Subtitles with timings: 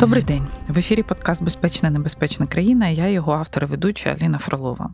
[0.00, 2.88] Добрий день в ефірі подкаст Безпечна небезпечна країна.
[2.88, 4.90] Я його автор і ведуча Аліна Фролова.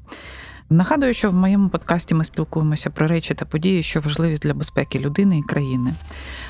[0.70, 4.98] Нагадую, що в моєму подкасті ми спілкуємося про речі та події, що важливі для безпеки
[4.98, 5.95] людини і країни.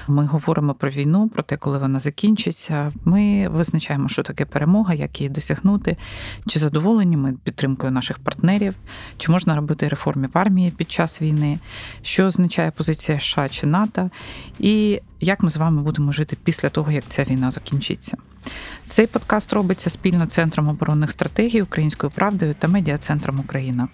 [0.09, 2.93] Ми говоримо про війну, про те, коли вона закінчиться.
[3.05, 5.96] Ми визначаємо, що таке перемога, як її досягнути,
[6.46, 8.75] чи задоволені ми підтримкою наших партнерів,
[9.18, 11.59] чи можна робити реформи в армії під час війни,
[12.02, 14.10] що означає позиція США чи НАТО,
[14.59, 18.16] і як ми з вами будемо жити після того, як ця війна закінчиться.
[18.89, 23.89] Цей подкаст робиться спільно Центром оборонних стратегій Українською правдою та медіа-центром Україна.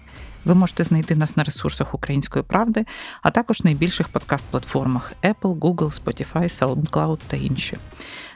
[0.45, 2.85] Ви можете знайти нас на ресурсах Української правди,
[3.21, 7.77] а також найбільших подкаст-платформах Apple, Google, Spotify, SoundCloud та інші.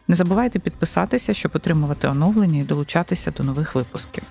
[0.07, 4.23] Не забувайте підписатися, щоб отримувати оновлення і долучатися до нових випусків.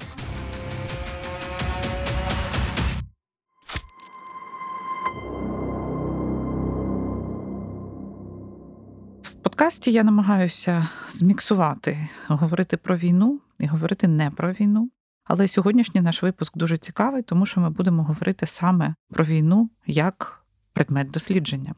[9.55, 14.91] Подкасті я намагаюся зміксувати, говорити про війну і говорити не про війну.
[15.25, 20.45] Але сьогоднішній наш випуск дуже цікавий, тому що ми будемо говорити саме про війну як
[20.73, 21.75] предмет дослідження.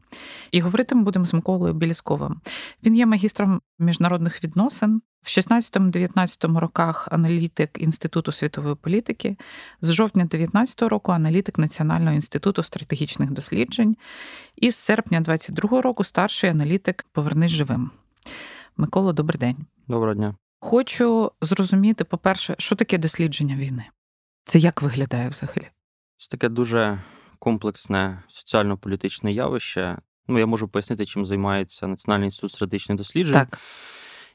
[0.51, 2.41] І говорити ми будемо з Миколою Білісковим.
[2.85, 5.01] Він є магістром міжнародних відносин.
[5.27, 9.37] В 16-19 роках аналітик Інституту світової політики,
[9.81, 13.97] з жовтня 19 року аналітик Національного інституту стратегічних досліджень,
[14.55, 17.91] і з серпня 22 року старший аналітик Повернись живим.
[18.77, 19.57] Микола, добрий день.
[19.87, 20.35] Доброго дня.
[20.59, 23.85] Хочу зрозуміти, по-перше, що таке дослідження війни?
[24.45, 25.67] Це як виглядає взагалі?
[26.17, 26.99] Це таке дуже
[27.39, 29.97] комплексне соціально-політичне явище.
[30.27, 33.33] Ну, я можу пояснити, чим займається Національний інститут стратегічних досліджень.
[33.33, 33.59] Так.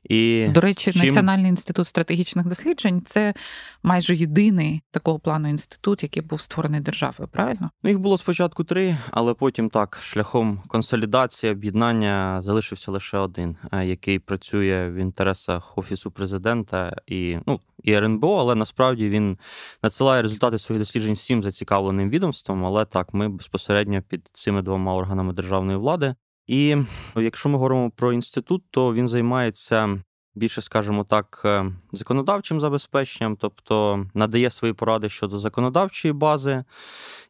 [0.05, 1.03] І До речі, чим...
[1.07, 3.35] Національний інститут стратегічних досліджень це
[3.83, 7.29] майже єдиний такого плану інститут, який був створений державою.
[7.33, 7.71] Правильно?
[7.83, 13.87] Ну, їх було спочатку три, але потім так, шляхом консолідації, об'єднання залишився лише один, е,
[13.87, 19.39] який працює в інтересах офісу президента і ну і РНБО, але насправді він
[19.83, 22.65] надсилає результати своїх досліджень всім зацікавленим відомством.
[22.65, 26.15] Але так, ми безпосередньо під цими двома органами державної влади.
[26.47, 26.77] І
[27.17, 29.99] якщо ми говоримо про інститут, то він займається
[30.35, 36.65] більше, скажімо так, е, законодавчим забезпеченням, тобто надає свої поради щодо законодавчої бази,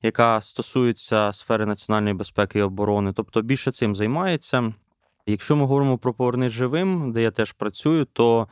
[0.03, 4.73] яка стосується сфери національної безпеки і оборони, тобто більше цим займається.
[5.27, 8.49] Якщо ми говоримо про повернись живим, де я теж працюю, то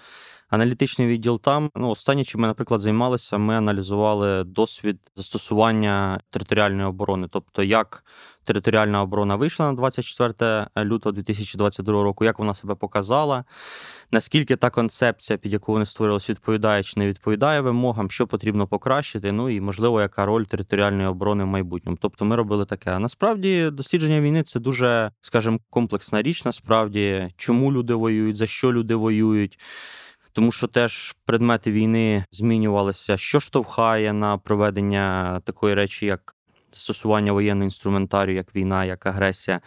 [0.51, 7.29] аналітичний відділ там, ну, останнє, чим ми, наприклад, займалися, ми аналізували досвід застосування територіальної оборони,
[7.31, 8.05] тобто як
[8.45, 13.45] територіальна оборона вийшла на 24 лютого 2022 року, як вона себе показала,
[14.13, 19.33] наскільки та концепція, під яку вони створилися, відповідає чи не відповідає вимогам, що потрібно покращити,
[19.33, 21.99] ну і можливо, яка роль територіальної оборони в майбутньому.
[22.01, 22.91] Тобто ми робили таке.
[22.91, 26.45] А насправді дослідження війни це дуже, скажімо, комплексна річ.
[26.45, 29.59] Насправді, чому люди воюють, за що люди воюють.
[30.33, 36.35] Тому що теж предмети війни змінювалися, що штовхає на проведення такої речі, як
[36.73, 39.61] застосування воєнного інструментарію, як війна, як агресія.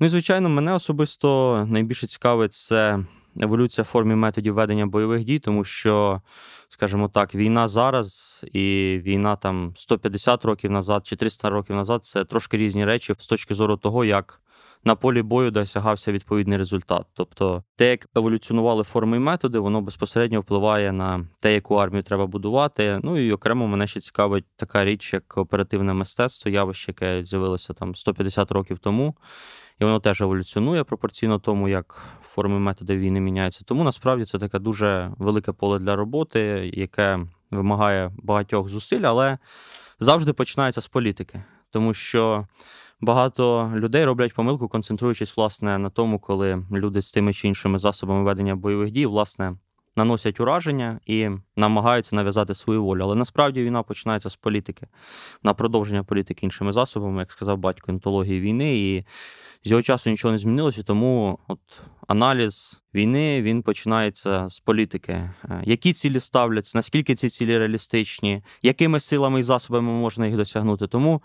[0.00, 2.98] Ну і звичайно, мене особисто найбільше цікавить це
[3.40, 6.20] еволюція формі методів ведення бойових дій, тому що,
[6.68, 12.24] скажімо так, війна зараз і війна там 150 років назад чи 300 років назад це
[12.24, 14.39] трошки різні речі з точки зору того, як
[14.84, 17.06] на полі бою досягався відповідний результат.
[17.14, 22.26] Тобто, те, як еволюціонували форми і методи, воно безпосередньо впливає на те, яку армію треба
[22.26, 23.00] будувати.
[23.02, 27.94] Ну і окремо мене ще цікавить така річ, як оперативне мистецтво, явище, яке з'явилося там
[27.94, 29.16] 150 років тому.
[29.80, 33.64] І воно теж еволюціонує пропорційно тому, як форми методи війни міняються.
[33.64, 37.18] Тому насправді це таке дуже велике поле для роботи, яке
[37.50, 39.38] вимагає багатьох зусиль, але
[40.00, 42.46] завжди починається з політики, тому що
[43.00, 48.22] багато людей роблять помилку, концентруючись власне на тому, коли люди з тими чи іншими засобами
[48.22, 49.56] ведення бойових дій, власне.
[49.96, 53.02] Наносять ураження і намагаються нав'язати свою волю.
[53.02, 54.86] Але насправді війна починається з політики,
[55.42, 58.78] на продовження політики іншими засобами, як сказав батько, інтології війни.
[58.78, 59.04] І
[59.64, 61.60] з його часу нічого не змінилося, тому от
[62.08, 65.12] аналіз війни він починається з політики.
[65.12, 70.86] Е, які цілі ставляться, наскільки ці цілі реалістичні, якими силами і засобами можна їх досягнути?
[70.86, 71.22] Тому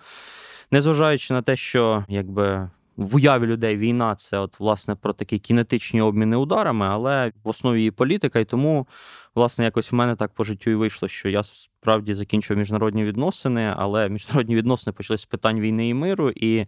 [0.72, 2.70] незважаючи на те, що якби.
[2.98, 7.78] В уяві людей війна це от власне про такі кінетичні обміни ударами, але в основі
[7.78, 8.40] її політика.
[8.40, 8.88] І тому,
[9.36, 13.74] власне, якось в мене так по життю і вийшло, що я справді закінчив міжнародні відносини,
[13.78, 16.32] але міжнародні відносини почалися з питань війни і миру.
[16.36, 16.66] І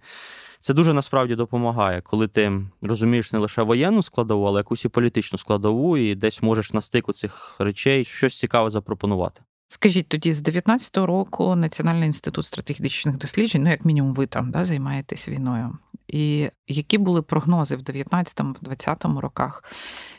[0.60, 5.40] це дуже насправді допомагає, коли ти розумієш не лише воєнну складову, але якусь і політичну
[5.40, 9.42] складову, і десь можеш на стику цих речей щось цікаве запропонувати.
[9.68, 14.66] Скажіть тоді, з 19-го року Національний інститут стратегічних досліджень, ну як мінімум, ви там да,
[14.66, 15.78] займаєтесь війною.
[16.08, 19.64] І які були прогнози в 19-20 роках?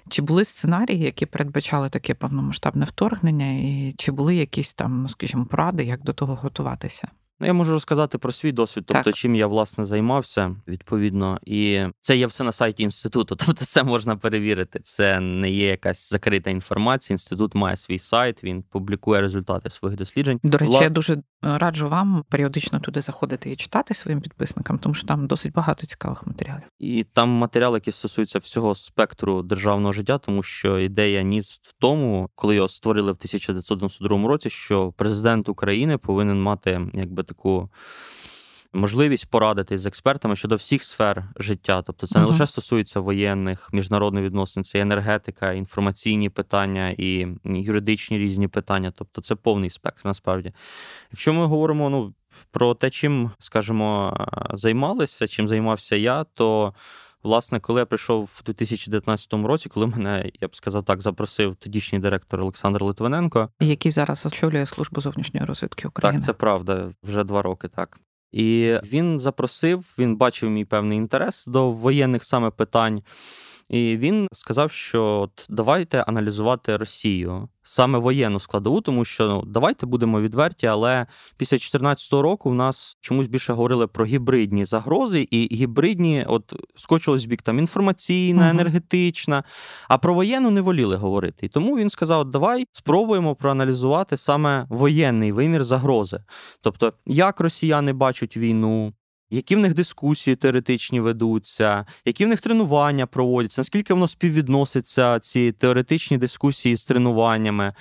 [0.09, 5.47] Чи були сценарії, які передбачали таке повномасштабне вторгнення, і чи були якісь там, ну скажімо,
[5.47, 7.09] поради, як до того готуватися?
[7.41, 9.15] Ну, я можу розказати про свій досвід, тобто так.
[9.15, 13.37] чим я власне займався відповідно, і це є все на сайті інституту.
[13.47, 14.81] Тобто, це можна перевірити.
[14.83, 17.15] Це не є якась закрита інформація.
[17.15, 20.41] Інститут має свій сайт, він публікує результати своїх досліджень.
[20.43, 20.83] До речі, Вла...
[20.83, 25.53] я дуже раджу вам періодично туди заходити і читати своїм підписникам, тому що там досить
[25.53, 26.65] багато цікавих матеріалів.
[26.79, 32.31] І там матеріали, які стосуються всього спектру державного життя, тому що ідея ніс в тому,
[32.35, 37.71] коли його створили в 1992 році, що президент України повинен мати якби таку.
[38.73, 42.29] Можливість порадитись з експертами щодо всіх сфер життя, тобто це не uh-huh.
[42.29, 48.93] лише стосується воєнних міжнародних відносин, це і енергетика, інформаційні питання і юридичні різні питання.
[48.97, 50.01] Тобто це повний спектр.
[50.05, 50.53] Насправді,
[51.13, 52.15] якщо ми говоримо ну
[52.51, 54.17] про те, чим скажімо,
[54.53, 56.75] займалися, чим займався я, то
[57.23, 61.99] власне, коли я прийшов в 2019 році, коли мене я б сказав так, запросив тодішній
[61.99, 66.19] директор Олександр Литвиненко, який зараз очолює службу зовнішньої розвідки України.
[66.19, 68.01] Так, це правда, вже два роки так.
[68.33, 73.03] І він запросив, він бачив мій певний інтерес до воєнних саме питань.
[73.69, 79.87] І він сказав, що от давайте аналізувати Росію саме воєнну складову, тому що ну давайте
[79.87, 81.07] будемо відверті, але
[81.37, 87.25] після 2014 року в нас чомусь більше говорили про гібридні загрози, і гібридні, от скочилось
[87.25, 89.45] бік там інформаційна, енергетична,
[89.89, 91.47] а про воєнну не воліли говорити.
[91.47, 96.21] І тому він сказав: давай спробуємо проаналізувати саме воєнний вимір загрози,
[96.61, 98.93] тобто як росіяни бачать війну
[99.31, 105.53] які в них дискусії теоретичні ведуться, які в них тренування проводяться, наскільки воно співвідноситься, ці
[105.53, 107.73] теоретичні дискусії з тренуваннями.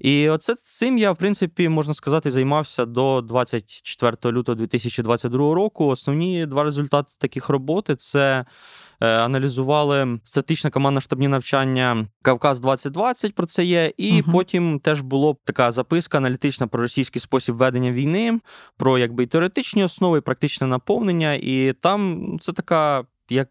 [0.00, 5.86] І оце цим я, в принципі, можна сказати, займався до 24 лютого 2022 року.
[5.86, 8.44] Основні два результати таких роботи це.
[9.00, 14.32] Е, аналізували статичне командно штабні навчання Кавказ 2020 Про це є, і угу.
[14.32, 18.40] потім теж було така записка аналітична про російський спосіб ведення війни,
[18.76, 20.95] про якби і теоретичні основи, і практичне наповнення.
[21.34, 23.48] І там це така як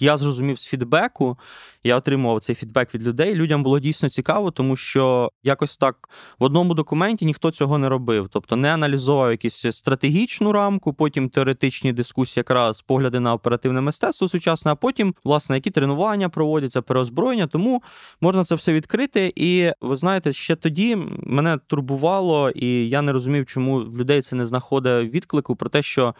[0.00, 1.38] я зрозумів з фідбеку,
[1.84, 3.34] я отримував цей фідбек від людей.
[3.34, 6.08] Людям було дійсно цікаво, тому що якось так
[6.38, 8.28] в одному документі ніхто цього не робив.
[8.32, 14.72] Тобто не аналізував якусь стратегічну рамку, потім теоретичні дискусії, якраз погляди на оперативне мистецтво сучасне,
[14.72, 17.46] а потім, власне, які тренування проводяться, переозброєння.
[17.46, 17.82] Тому
[18.20, 19.32] можна це все відкрити.
[19.36, 24.36] І ви знаєте, ще тоді мене турбувало, і я не розумів, чому в людей це
[24.36, 26.14] не знаходить відклику про те, що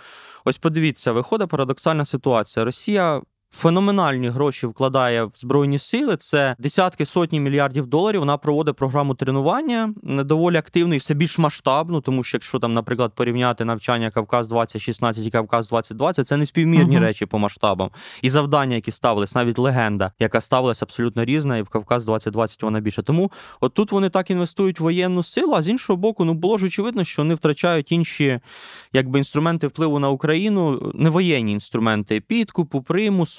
[0.44, 2.64] ось подивіться, виходить парадоксальна ситуація.
[2.64, 6.16] Росія феноменальні гроші вкладає в збройні сили.
[6.16, 8.20] Це десятки сотні мільярдів доларів.
[8.20, 13.12] Вона проводить програму тренування доволі активно і все більш масштабну, тому що якщо там, наприклад,
[13.14, 17.00] порівняти навчання Кавказ 2016 і Кавказ 2020, це не співмірні uh-huh.
[17.00, 17.90] речі по масштабам.
[18.22, 22.81] І завдання, які ставились, навіть легенда, яка ставилася абсолютно різна, і в Кавказ 2020 вона
[22.81, 23.02] більше.
[23.02, 26.58] Тому от тут вони так інвестують в воєнну силу, а з іншого боку, ну було
[26.58, 28.40] ж очевидно, що вони втрачають інші
[28.93, 32.82] якби інструменти впливу на Україну, не воєнні інструменти підкупу,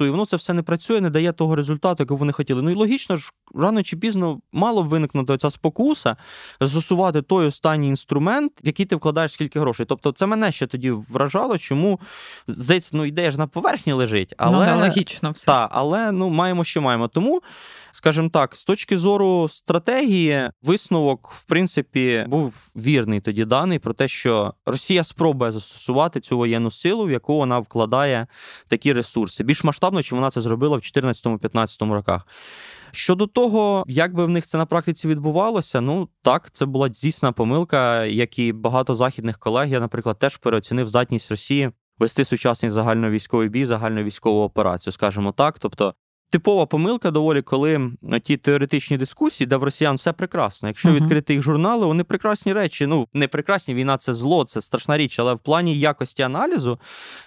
[0.05, 2.61] і воно це все не працює, не дає того результату, який вони хотіли.
[2.61, 6.15] Ну і логічно ж, рано чи пізно мало б виникнути ця спокуса,
[6.61, 9.85] застосувати той останній інструмент, в який ти вкладаєш скільки грошей.
[9.85, 11.99] Тобто, це мене ще тоді вражало, чому
[12.47, 15.45] здається, ну ідея ж на поверхні лежить, ну, але ну, логічно все.
[15.45, 17.07] Та, але ну маємо, що маємо.
[17.07, 17.41] Тому.
[17.97, 24.07] Скажімо так, з точки зору стратегії, висновок, в принципі, був вірний тоді даний про те,
[24.07, 28.27] що Росія спробує застосувати цю воєнну силу, в яку вона вкладає
[28.67, 29.43] такі ресурси.
[29.43, 32.27] Більш масштабно, чим вона це зробила в 2014-2015 роках.
[32.97, 37.31] Щодо того, як би в них це на практиці відбувалося, ну так, це була дійсна
[37.31, 43.49] помилка, як і багато західних колег, я, наприклад, теж переоцінив здатність Росії вести сучасний загальновійськовий
[43.49, 45.59] бій, загальновійськову операцію, скажімо так.
[45.59, 45.93] Тобто
[46.29, 47.91] Типова помилка доволі, коли
[48.23, 50.67] ті теоретичні дискусії, де в росіян все прекрасно.
[50.67, 50.95] Якщо uh-huh.
[50.95, 52.85] відкрити їх журнали, вони прекрасні речі.
[52.85, 55.19] Ну не прекрасні війна, це зло, це страшна річ.
[55.19, 56.79] Але в плані якості аналізу,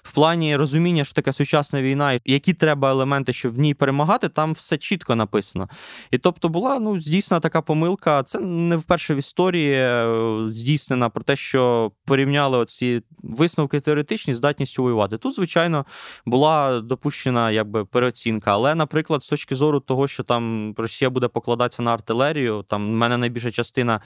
[0.02, 4.52] в плані розуміння, що таке сучасна війна, які треба елементи, щоб в ній перемагати, там
[4.52, 5.69] все чітко написано.
[6.11, 8.23] І тобто була ну здійснена така помилка.
[8.23, 10.07] Це не вперше в історії е,
[10.50, 15.19] здійснена про те, що порівняли оці висновки теоретичні здатністю воювати.
[15.19, 15.87] Тут, звичайно,
[16.26, 21.28] була допущена якби переоцінка, але на наприклад, з точки зору того, що там Росія буде
[21.28, 24.00] покладатися на артилерію, там в мене найбільша частина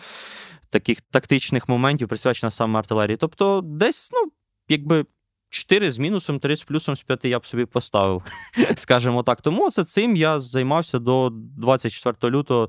[0.70, 3.16] таких тактичних моментів присвячена саме артилерії.
[3.16, 4.32] Тобто, десь, ну,
[4.68, 5.04] якби.
[5.54, 8.22] 4 з мінусом, 3 з плюсом з 5 я б собі поставив,
[8.76, 9.40] скажімо так.
[9.40, 12.68] Тому це цим я займався до 24 лютого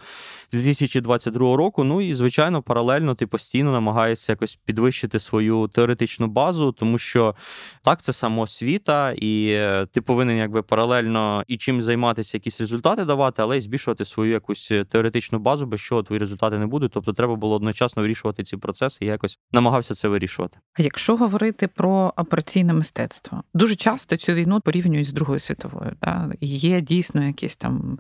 [0.52, 1.84] 2022 року.
[1.84, 7.36] Ну і, звичайно, паралельно ти постійно намагаєшся якось підвищити свою теоретичну базу, тому що
[7.84, 13.42] так, це самоосвіта, і е, ти повинен якби паралельно і чим займатися, якісь результати давати,
[13.42, 16.92] але й збільшувати свою якусь теоретичну базу, без чого твої результати не будуть.
[16.92, 19.06] Тобто треба було одночасно вирішувати ці процеси.
[19.06, 20.58] і якось намагався це вирішувати.
[20.80, 25.92] А якщо говорити про операційне мистецтво, дуже часто цю війну порівнюють з Другою світовою.
[26.02, 26.32] Да?
[26.42, 28.00] Є дійсно якісь там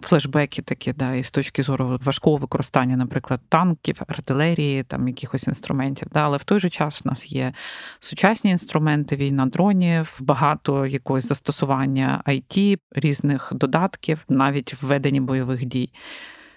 [0.00, 6.08] флешбеки такі, да, і з точки зору важкого використання, наприклад, танків, артилерії, там якихось інструментів.
[6.12, 6.20] Да?
[6.20, 7.52] Але в той же час в нас є
[8.00, 15.92] сучасні інструменти, війна дронів, багато якогось застосування IT, різних додатків, навіть введені бойових дій.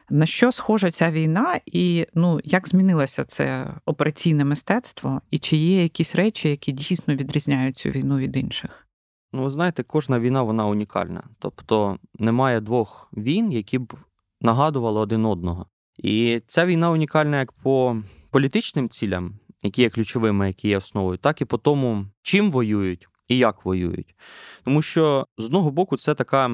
[0.10, 5.84] На що схожа ця війна, і ну як змінилося це операційне мистецтво, і чи є
[5.84, 8.88] якісь речі, які дійсно відрізняють цю війну від інших?
[9.34, 11.24] Ну, ви знаєте, кожна війна вона унікальна.
[11.40, 13.94] Тобто немає двох війн, які б
[14.42, 15.66] нагадували один одного.
[15.98, 17.98] І ця війна унікальна як по
[18.30, 23.38] політичним цілям, які є ключовими, які є основою, так і по тому, чим воюють і
[23.38, 24.16] як воюють.
[24.64, 26.52] Тому що з одного боку це така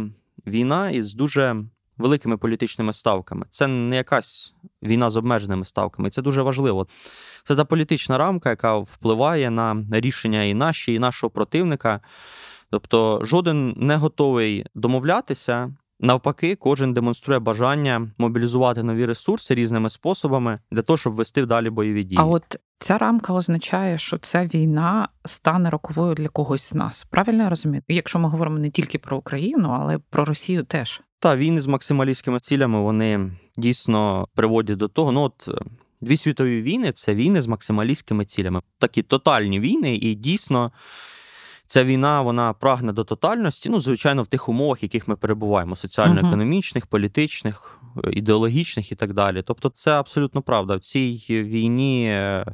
[0.47, 1.63] війна із дуже
[2.01, 3.45] великими політичними ставками.
[3.49, 4.53] Це не якась
[4.83, 6.09] війна з обмеженими ставками.
[6.09, 6.87] Це дуже важливо.
[7.43, 11.99] Це та політична рамка, яка впливає на рішення і наші, і нашого противника.
[12.69, 15.73] Тобто, жоден не готовий домовлятися.
[16.03, 22.03] Навпаки, кожен демонструє бажання мобілізувати нові ресурси різними способами для того, щоб вести далі бойові
[22.03, 22.17] дії.
[22.21, 27.05] А от ця рамка означає, що ця війна стане роковою для когось з нас.
[27.09, 27.83] Правильно я розумію?
[27.87, 31.01] Якщо ми говоримо не тільки про Україну, але про Росію теж.
[31.21, 35.11] Та війни з максималістськими цілями вони дійсно приводять до того.
[35.11, 35.49] Ну от
[36.01, 38.61] дві світові війни це війни з максималістськими цілями.
[38.79, 40.71] Такі тотальні війни, і дійсно
[41.65, 43.69] ця війна вона прагне до тотальності.
[43.69, 47.80] Ну, звичайно, в тих умовах, в яких ми перебуваємо: соціально-економічних, політичних,
[48.11, 49.41] ідеологічних і так далі.
[49.41, 50.75] Тобто, це абсолютно правда.
[50.75, 52.45] В цій війні е,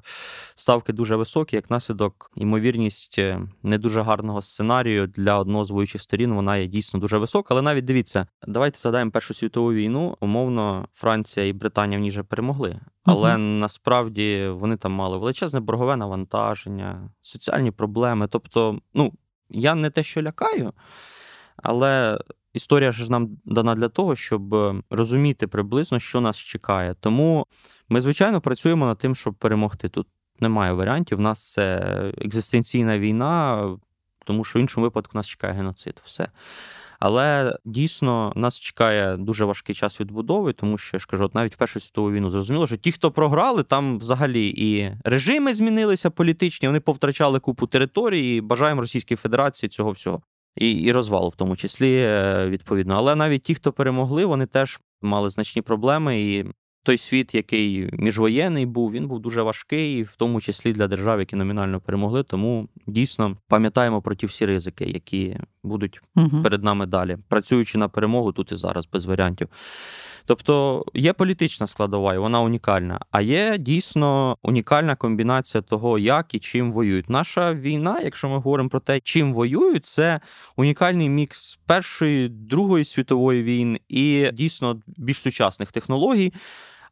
[0.56, 6.02] ставки дуже високі, як наслідок, ймовірність е, не дуже гарного сценарію для одного з воюючих
[6.02, 7.48] сторін вона є дійсно дуже висока.
[7.50, 10.18] Але навіть дивіться, давайте згадаємо Першу світову війну.
[10.20, 12.80] Умовно, Франція і Британія в ній вже перемогли.
[13.04, 18.28] Але uh насправді вони там мали величезне боргове навантаження, соціальні проблеми.
[18.28, 19.14] Тобто, ну
[19.50, 20.74] я не те, що лякаю,
[21.58, 22.20] але
[22.58, 26.96] історія ж нам дана для того, щоб е, розуміти приблизно, що нас чекає.
[27.00, 27.46] Тому
[27.90, 29.90] ми, звичайно, працюємо над тим, щоб перемогти.
[29.90, 30.08] Тут
[30.40, 31.20] немає варіантів.
[31.20, 31.78] У нас це
[32.18, 33.70] екзистенційна війна,
[34.26, 36.02] тому що в іншому випадку нас чекає геноцид.
[36.06, 36.30] Все.
[37.00, 41.54] Але дійсно нас чекає дуже важкий час відбудови, тому що я ж кажу, от навіть
[41.54, 46.68] в Першу світову війну зрозуміло, що ті, хто програли, там взагалі і режими змінилися політичні,
[46.68, 48.38] вони повтрачали купу території.
[48.38, 50.22] і Бажаємо Російській Федерації цього всього
[50.58, 52.96] і і розвалу, в тому числі е, відповідно.
[52.96, 56.22] Але навіть ті, хто перемогли, вони теж мали значні проблеми.
[56.22, 56.46] І
[56.88, 61.36] той світ, який міжвоєнний був, він був дуже важкий, в тому числі для держав, які
[61.36, 62.24] номінально перемогли.
[62.24, 66.42] Тому дійсно пам'ятаємо про ті всі ризики, які будуть угу.
[66.44, 69.48] перед нами далі, працюючи на перемогу тут і зараз без варіантів.
[70.28, 76.40] Тобто є політична складова, і вона унікальна, а є дійсно унікальна комбінація того, як і
[76.40, 77.10] чим воюють.
[77.10, 80.20] Наша війна, якщо ми говоримо про те, чим воюють, це
[80.56, 86.34] унікальний мікс першої, другої світової війни і дійсно більш сучасних технологій.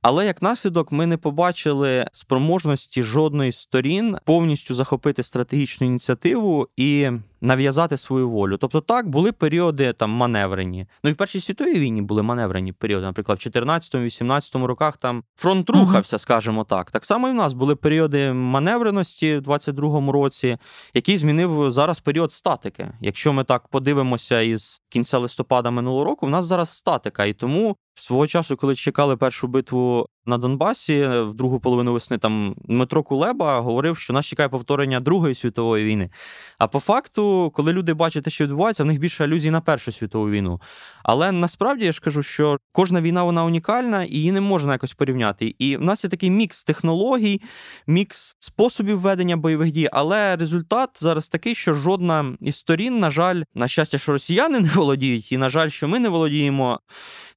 [0.07, 7.09] Але як наслідок ми не побачили спроможності жодної з сторін повністю захопити стратегічну ініціативу і
[7.41, 8.57] нав'язати свою волю.
[8.57, 10.87] Тобто, так були періоди там маневрені.
[11.03, 13.05] Ну і в першій світовій війні були маневрені періоди.
[13.05, 16.91] Наприклад, в 14-18 роках там фронт рухався, скажімо так.
[16.91, 20.57] Так само і в нас були періоди маневреності в 22-му році,
[20.93, 22.91] який змінив зараз період статики.
[23.01, 27.75] Якщо ми так подивимося із кінця листопада минулого року, в нас зараз статика, і тому
[27.95, 33.59] свого часу, коли чекали першу битву на Донбасі в другу половину весни там Дмитро Кулеба
[33.59, 36.09] говорив, що нас чекає повторення Другої світової війни.
[36.59, 40.29] А по факту, коли люди бачать що відбувається, в них більше алюзій на Першу світову
[40.29, 40.61] війну.
[41.03, 44.93] Але насправді я ж кажу, що кожна війна вона унікальна і її не можна якось
[44.93, 45.55] порівняти.
[45.59, 47.41] І в нас є такий мікс технологій,
[47.87, 53.43] мікс способів ведення бойових дій, але результат зараз такий, що жодна із сторін, на жаль,
[53.55, 56.79] на щастя, що росіяни не володіють, і на жаль, що ми не володіємо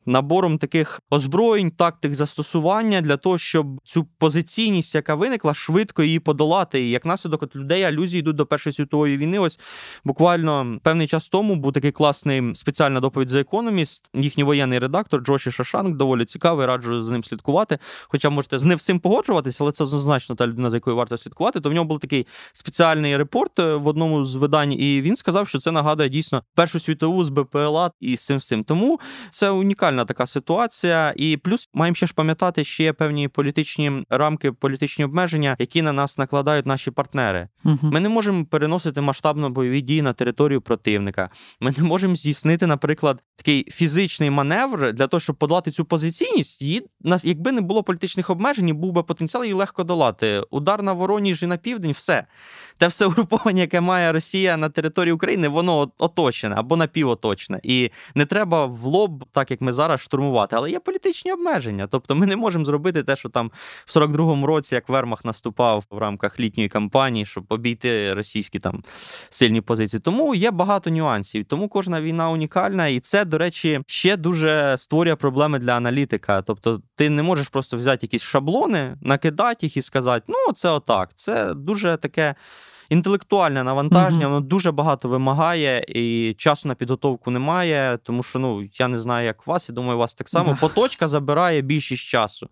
[0.08, 6.20] набором набором таких озброєнь, тактик застосування для того, щоб цю позиційність, яка виникла, швидко її
[6.20, 6.80] подолати.
[6.80, 9.38] І як наслідок от людей алюзії йдуть до Першої світової війни.
[9.38, 9.60] Ось
[10.04, 14.10] буквально певний час тому був такий класний спеціальна доповідь за економіст.
[14.14, 17.78] Їхній воєнний редактор Джоші Шашанк доволі цікавий, раджу за ним слідкувати.
[18.08, 21.60] Хоча можете з не всім погоджуватися, але це зазначно та людина, за якою варто слідкувати.
[21.60, 25.48] То в нього був такий спеціальний репорт е, в одному з видань, і він сказав,
[25.48, 28.64] що це нагадує дійсно Першу світову з БПЛА і з цим всім.
[28.64, 29.00] Тому
[29.30, 30.37] це унікальна така ситуація.
[31.16, 35.92] І плюс маємо ще ж пам'ятати, що є певні політичні рамки, політичні обмеження, які на
[35.92, 37.48] нас накладають наші партнери.
[37.64, 37.78] Угу.
[37.82, 41.30] Ми не можемо переносити масштабно бойові дії на територію противника.
[41.60, 46.62] Ми не можемо здійснити, наприклад, такий фізичний маневр для того, щоб подолати цю позиційність.
[46.62, 50.42] Її нас, якби не було політичних обмежень, був би потенціал її легко долати.
[50.50, 52.26] Удар на Вороніж і на південь, все
[52.78, 57.60] те все угруповання, яке має Росія на території України, воно оточене або напівоточне.
[57.62, 60.56] І не треба в лоб, так як ми зараз, штурмувати.
[60.56, 61.86] Але є політичні обмеження.
[61.86, 63.50] Тобто ми не можемо зробити те, що там
[63.86, 68.82] в 42-му році, як Вермах наступав в рамках літньої кампанії, щоб обійти російські там
[69.30, 70.00] сильні позиції.
[70.00, 71.44] Тому є багато нюансів.
[71.44, 76.42] Тому кожна війна унікальна, і це, до речі, ще дуже створює проблеми для аналітика.
[76.42, 81.10] Тобто, ти не можеш просто взяти якісь шаблони, накидати їх і сказати, ну це отак.
[81.14, 82.34] Це дуже таке
[82.88, 87.98] інтелектуальне навантаження, воно дуже багато вимагає, і часу на підготовку немає.
[88.02, 90.50] Тому що ну я не знаю, як вас, я думаю, у вас так само.
[90.52, 90.58] Да.
[90.60, 92.48] Поточка забирає більшість часу.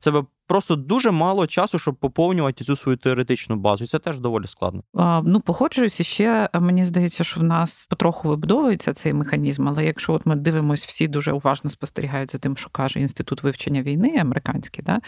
[0.00, 3.84] В тебе просто дуже мало часу, щоб поповнювати цю свою теоретичну базу.
[3.84, 4.82] І це теж доволі складно.
[4.94, 9.68] А, Ну, погоджуюся, ще мені здається, що в нас потроху вибудовується цей механізм.
[9.68, 13.82] Але якщо от ми дивимося, всі дуже уважно спостерігають за тим, що каже інститут вивчення
[13.82, 15.00] війни американський, да,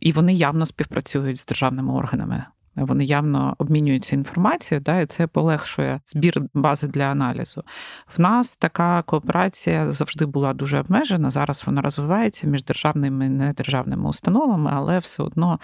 [0.00, 2.44] і вони явно співпрацюють з державними органами.
[2.76, 7.62] Вони явно обмінюються інформацією, да, і це полегшує збір бази для аналізу.
[8.16, 11.30] В нас така кооперація завжди була дуже обмежена.
[11.30, 15.60] Зараз вона розвивається між державними і недержавними установами, але все одно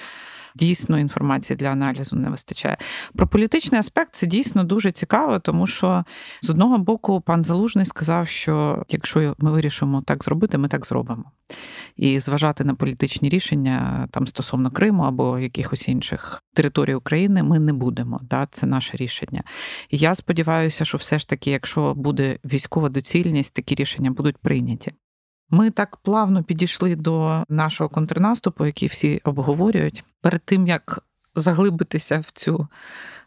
[0.54, 2.76] дійсно інформації для аналізу не вистачає.
[3.14, 6.04] Про політичний аспект це дійсно дуже цікаво, тому що
[6.42, 11.24] з одного боку пан Залужний сказав, що якщо ми вирішимо так зробити, ми так зробимо.
[11.96, 17.72] І зважати на політичні рішення там стосовно Криму або якихось інших територій України ми не
[17.72, 18.20] будемо.
[18.22, 18.48] Да?
[18.50, 19.42] Це наше рішення.
[19.90, 24.92] І я сподіваюся, що все ж таки, якщо буде військова доцільність, такі рішення будуть прийняті.
[25.50, 30.04] Ми так плавно підійшли до нашого контрнаступу, який всі обговорюють.
[30.20, 31.05] Перед тим як
[31.36, 32.68] заглибитися в цю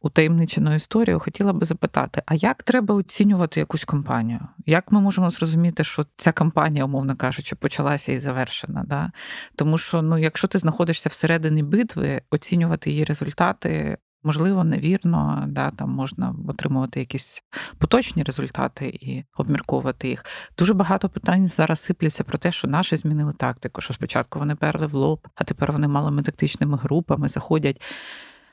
[0.02, 4.40] утаємничену історію, хотіла би запитати: а як треба оцінювати якусь компанію?
[4.66, 8.84] Як ми можемо зрозуміти, що ця кампанія, умовно кажучи, почалася і завершена?
[8.88, 9.12] Да?
[9.56, 15.90] Тому що ну, якщо ти знаходишся всередині битви, оцінювати її результати Можливо, невірно, да, там
[15.90, 17.44] можна отримувати якісь
[17.78, 20.26] поточні результати і обмірковувати їх.
[20.58, 24.88] Дуже багато питань зараз сипляться про те, що наші змінили тактику, що спочатку вони перли
[24.88, 27.82] в лоб, а тепер вони малими тактичними групами заходять.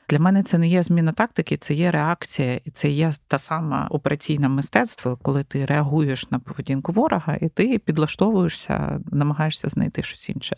[0.08, 3.86] Для мене це не є зміна тактики, це є реакція, і це є та сама
[3.90, 10.56] операційне мистецтво, коли ти реагуєш на поведінку ворога, і ти підлаштовуєшся, намагаєшся знайти щось інше.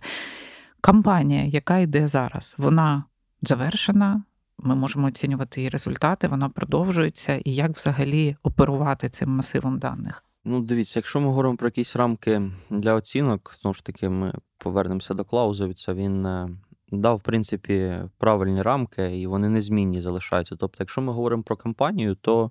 [0.80, 3.04] Кампанія, яка йде зараз, вона
[3.42, 4.22] завершена.
[4.58, 10.24] Ми можемо оцінювати її результати, вона продовжується, і як взагалі оперувати цим масивом даних.
[10.44, 15.14] Ну, дивіться, якщо ми говоримо про якісь рамки для оцінок, знову ж таки, ми повернемося
[15.14, 15.94] до Клаузовіца.
[15.94, 16.48] Він е,
[16.92, 20.56] дав, в принципі, правильні рамки, і вони незмінні залишаються.
[20.56, 22.50] Тобто, якщо ми говоримо про кампанію, то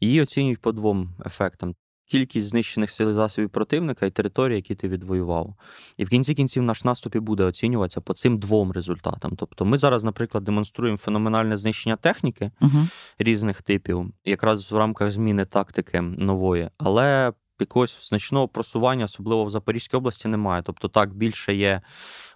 [0.00, 1.74] її оцінюють по двом ефектам
[2.06, 5.54] кількість знищених сил і засобів противника і території, які ти відвоював.
[5.96, 9.36] І в кінці кінців наш наступ і буде оцінюватися по цим двом результатам.
[9.36, 12.88] Тобто, ми зараз, наприклад, демонструємо феноменальне знищення техніки uh
[13.18, 19.96] різних типів, якраз в рамках зміни тактики нової, але якогось значного просування, особливо в Запорізькій
[19.96, 20.62] області, немає.
[20.62, 21.80] Тобто, так більше є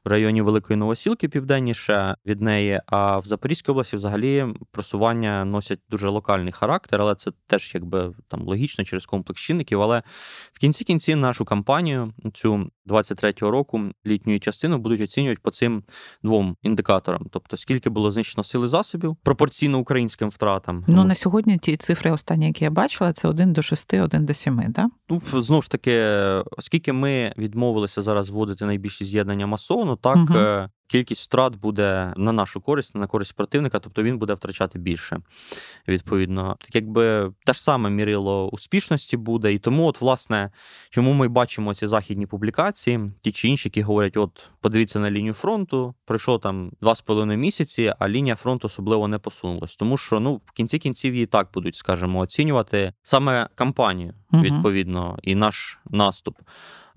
[0.05, 2.81] в районі Великої Новосілки, південніше від неї.
[2.87, 8.43] А в Запорізькій області взагалі просування носять дуже локальний характер, але це теж якби там
[8.43, 9.83] логічно через комплекс чинників.
[9.83, 10.03] Але
[10.53, 15.83] в кінці кінці нашу кампанію, цю 23-го року, літньої частину будуть оцінювати по цим
[16.23, 20.85] двом індикаторам: тобто скільки було знищено сили засобів пропорційно українським втратам.
[20.87, 24.35] Ну на сьогодні ті цифри, останні, які я бачила, це 1 до 6, 1 до
[24.35, 24.89] 7, да?
[25.09, 26.03] Ну знову ж таки,
[26.57, 30.69] оскільки ми відмовилися зараз вводити найбільші з'єднання масону, так угу.
[30.87, 35.21] кількість втрат буде на нашу користь, на користь противника, тобто він буде втрачати більше.
[35.89, 39.53] Відповідно, так якби те ж саме мірило успішності буде.
[39.53, 40.51] І тому, от, власне,
[40.91, 45.35] чому ми бачимо ці західні публікації, ті чи інші, які говорять: от, подивіться на лінію
[45.35, 49.77] фронту, пройшло там два з половиною місяці, а лінія фронту особливо не посунулась.
[49.77, 55.19] Тому що ну, в кінці кінців її так будуть, скажімо, оцінювати саме кампанію, відповідно, угу.
[55.23, 56.39] і наш наступ.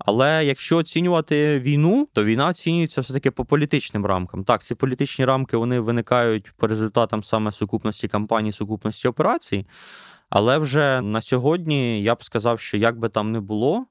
[0.06, 4.44] Але якщо оцінювати війну, то війна оцінюється все таки по політичним рамкам.
[4.44, 9.66] Так, ці політичні рамки вони виникають по результатам саме сукупності кампаній, сукупності операцій.
[10.34, 13.86] Але вже на сьогодні я б сказав, що як би там не було,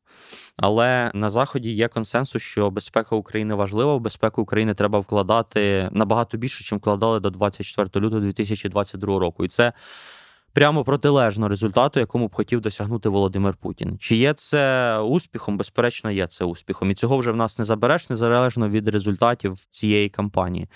[0.57, 3.95] але на заході є консенсус, що безпека України важлива.
[3.95, 9.45] В безпеку України треба вкладати набагато більше, чим вкладали до 24 лютого 2022 року.
[9.45, 9.73] І це
[10.53, 13.97] прямо протилежно результату, якому б хотів досягнути Володимир Путін.
[13.99, 15.57] Чи є це успіхом?
[15.57, 20.09] Безперечно, є це успіхом, і цього вже в нас не забереш незалежно від результатів цієї
[20.09, 20.67] кампанії.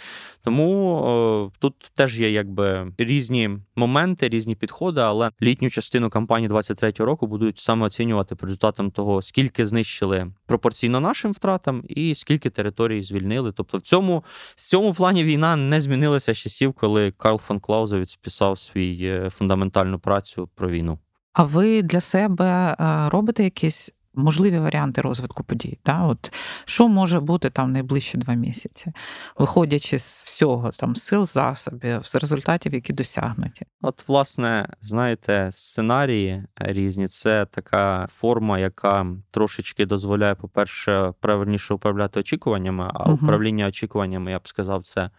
[0.44, 7.06] Тому о, тут теж є якби різні моменти, різні підходи, але літню частину кампанії 23-го
[7.06, 13.04] року будуть саме оцінювати по результатам того, скільки знищили пропорційно нашим втратам, і скільки територій
[13.04, 13.52] звільнили.
[13.52, 14.24] Тобто, в цьому
[14.56, 19.30] в цьому плані війна не змінилася з часів, коли Карл фон Клаузевіц писав свій е,
[19.66, 21.00] фундаментальну працю про війну.
[21.34, 25.80] А ви для себе е, робите якісь можливі варіанти розвитку подій.
[25.86, 26.04] Да?
[26.04, 26.34] От
[26.66, 28.92] Що може бути там найближчі два місяці,
[29.38, 33.66] виходячи з всього, там сил, засобів, з результатів, які досягнуті?
[33.82, 42.92] От, власне, знаєте, сценарії різні це така форма, яка трошечки дозволяє, по-перше, правильніше управляти очікуваннями,
[42.94, 43.20] а угу.
[43.22, 45.10] управління очікуваннями, я б сказав, це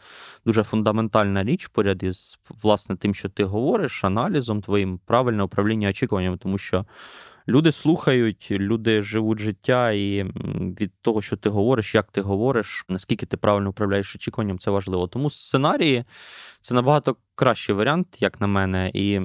[0.46, 6.36] дуже фундаментальна річ поряд із власне тим, що ти говориш, аналізом твоїм правильне управління очікуваннями,
[6.36, 6.84] тому що
[7.48, 10.24] люди слухають, люди живуть життя, і
[10.80, 15.06] від того, що ти говориш, як ти говориш, наскільки ти правильно управляєш очікуванням, це важливо.
[15.06, 16.04] Тому сценарії
[16.60, 19.20] це набагато кращий варіант, як на мене, і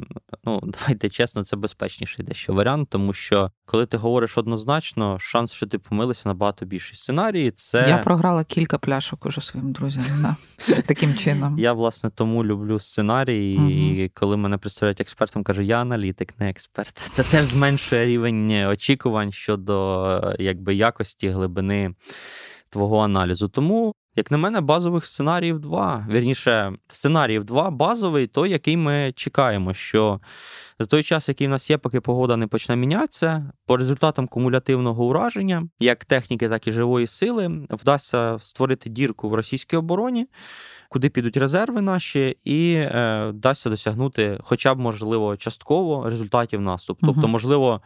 [0.46, 5.68] ну давайте чесно, це безпечніший дещо варіант, тому що коли ти говориш однозначно, шанс, що
[5.68, 6.98] ти помилився, набагато більший.
[6.98, 10.04] Сценарії це я програла кілька пляшок уже своїм друзям.
[10.22, 10.36] Да.
[10.82, 16.40] Таким чином я власне тому люблю сценарії, і коли мене представляють експертом, кажу, я аналітик,
[16.40, 16.94] не експерт.
[17.10, 21.94] Це теж зменшує рівень очікувань щодо якби якості глибини
[22.70, 23.48] твого аналізу.
[23.48, 26.08] Тому як на мене, базових сценаріїв два.
[26.12, 30.20] Вірніше, сценаріїв два базовий, той, який ми чекаємо, що
[30.82, 35.06] за той час, який в нас є, поки погода не почне мінятися, по результатам кумулятивного
[35.06, 40.28] ураження, як техніки, так і живої сили, вдасться створити дірку в російській обороні,
[40.90, 47.08] куди підуть резерви наші, і е, вдасться досягнути, хоча б можливо, частково результатів наступу.
[47.08, 47.82] Тобто, можливо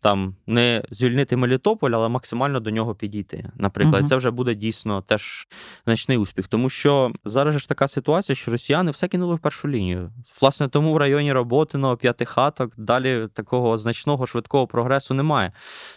[0.00, 3.50] там не звільнити Мелітополь, але максимально до нього підійти.
[3.54, 5.48] Наприклад, uh це вже буде дійсно теж
[5.84, 10.12] значний успіх, тому що зараз ж така ситуація, що росіяни все кинули в першу лінію.
[10.40, 11.96] Власне, тому в районі Роботиного,
[12.30, 15.52] п'ятихаток далі такого значного швидкого прогресу немає.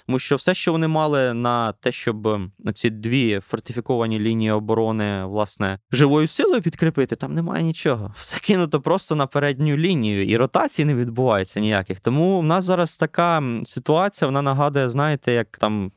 [0.05, 2.39] Тому що все, що вони мали на те, щоб
[2.73, 8.13] ці дві фортифіковані лінії оборони, власне, живою силою підкріпити, там немає нічого.
[8.21, 11.99] Все кинуто просто на передню лінію, і ротації не відбувається ніяких.
[11.99, 15.91] Тому в нас зараз така ситуація вона нагадує, знаєте, як там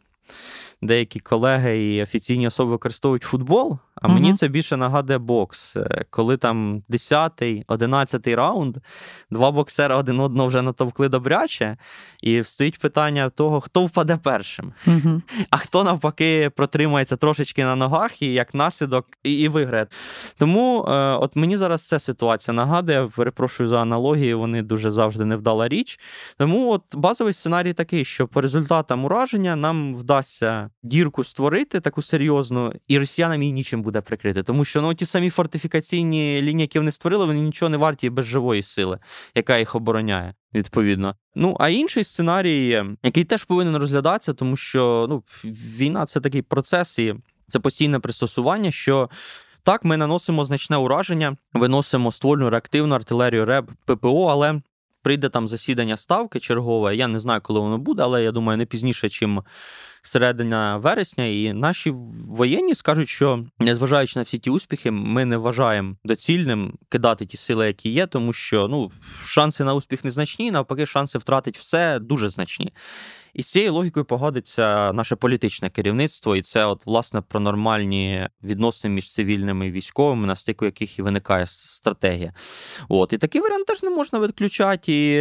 [0.82, 3.78] деякі колеги і офіційні особи використовують футбол.
[4.02, 5.76] А мені це більше нагадує бокс.
[5.76, 8.76] Е, коли там 10-й, 11-й раунд,
[9.30, 11.76] два боксери один одного вже натовкли добряче,
[12.22, 18.22] і стоїть питання того, хто впаде першим, uh а хто навпаки протримається трошечки на ногах
[18.22, 19.86] і як наслідок і, і виграє.
[20.38, 25.68] Тому е, от мені зараз ця ситуація нагадує, перепрошую за аналогії, вони дуже завжди невдала
[25.68, 26.00] річ.
[26.38, 32.72] Тому от базовий сценарій такий, що по результатам ураження нам вдасться дірку створити таку серйозну,
[32.88, 34.42] і росіянам її нічим буде прикрити.
[34.42, 38.24] Тому що ну, ті самі фортифікаційні лінії, які вони створили, вони нічого не варті без
[38.24, 38.98] живої сили,
[39.34, 40.34] яка їх обороняє.
[40.54, 45.22] Відповідно, ну а інший сценарій, який теж повинен розглядатися, тому що ну
[45.78, 47.14] війна це такий процес, і
[47.48, 48.70] це постійне пристосування.
[48.70, 49.10] що
[49.62, 54.60] так, ми наносимо значне ураження, виносимо ствольну реактивну артилерію РЕБ ППО, але
[55.02, 56.96] прийде там засідання ставки чергове.
[56.96, 59.42] Я не знаю, коли воно буде, але я думаю, не пізніше, чим
[60.06, 61.90] середина вересня, і наші
[62.28, 67.66] воєнні скажуть, що незважаючи на всі ті успіхи, ми не вважаємо доцільним кидати ті сили,
[67.66, 68.90] які є, тому що ну
[69.24, 72.72] шанси на успіх незначні, навпаки, шанси втратити все дуже значні.
[73.34, 78.94] І з цією логікою погодиться наше політичне керівництво, і це, от, власне, про нормальні відносини
[78.94, 82.32] між цивільними і військовими, на стику яких і виникає стратегія.
[82.88, 84.92] От, І такий варіант теж не можна виключати.
[84.92, 85.18] І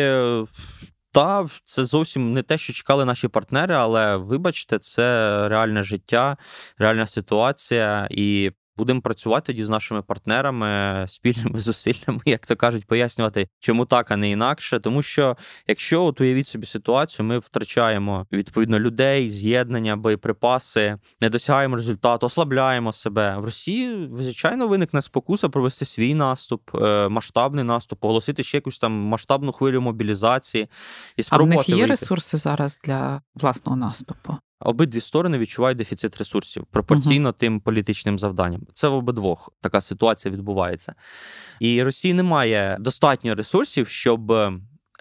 [1.15, 5.03] та це зовсім не те, що чекали наші партнери, але вибачте, це
[5.49, 6.37] реальне життя,
[6.77, 13.47] реальна ситуація, і Будемо працювати тоді з нашими партнерами спільними зусиллями, як то кажуть, пояснювати,
[13.59, 14.79] чому так, а не інакше.
[14.79, 21.75] Тому що якщо от уявіть собі ситуацію, ми втрачаємо відповідно людей, з'єднання, боєприпаси, не досягаємо
[21.75, 24.09] результату, ослабляємо себе в Росії.
[24.13, 29.81] Звичайно, виникне спокуса провести свій наступ, е, масштабний наступ, оголосити ще якусь там масштабну хвилю
[29.81, 30.67] мобілізації
[31.17, 31.53] і спробувати.
[31.53, 31.89] А в них є вийти.
[31.89, 34.37] ресурси зараз для власного наступу.
[34.59, 38.61] Обидві сторони відчувають дефіцит ресурсів пропорційно uh тим політичним завданням.
[38.73, 40.95] Це в обидвох така ситуація відбувається.
[41.59, 44.33] І Росії немає достатньо ресурсів, щоб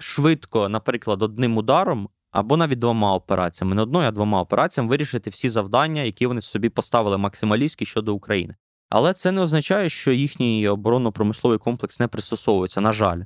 [0.00, 2.08] швидко, наприклад, одним ударом.
[2.30, 6.68] Або навіть двома операціями, не одною, а двома операціями вирішити всі завдання, які вони собі
[6.68, 8.54] поставили максималістські щодо України.
[8.94, 13.22] Але це не означає, що їхній оборонно-промисловий комплекс не пристосовується, на жаль.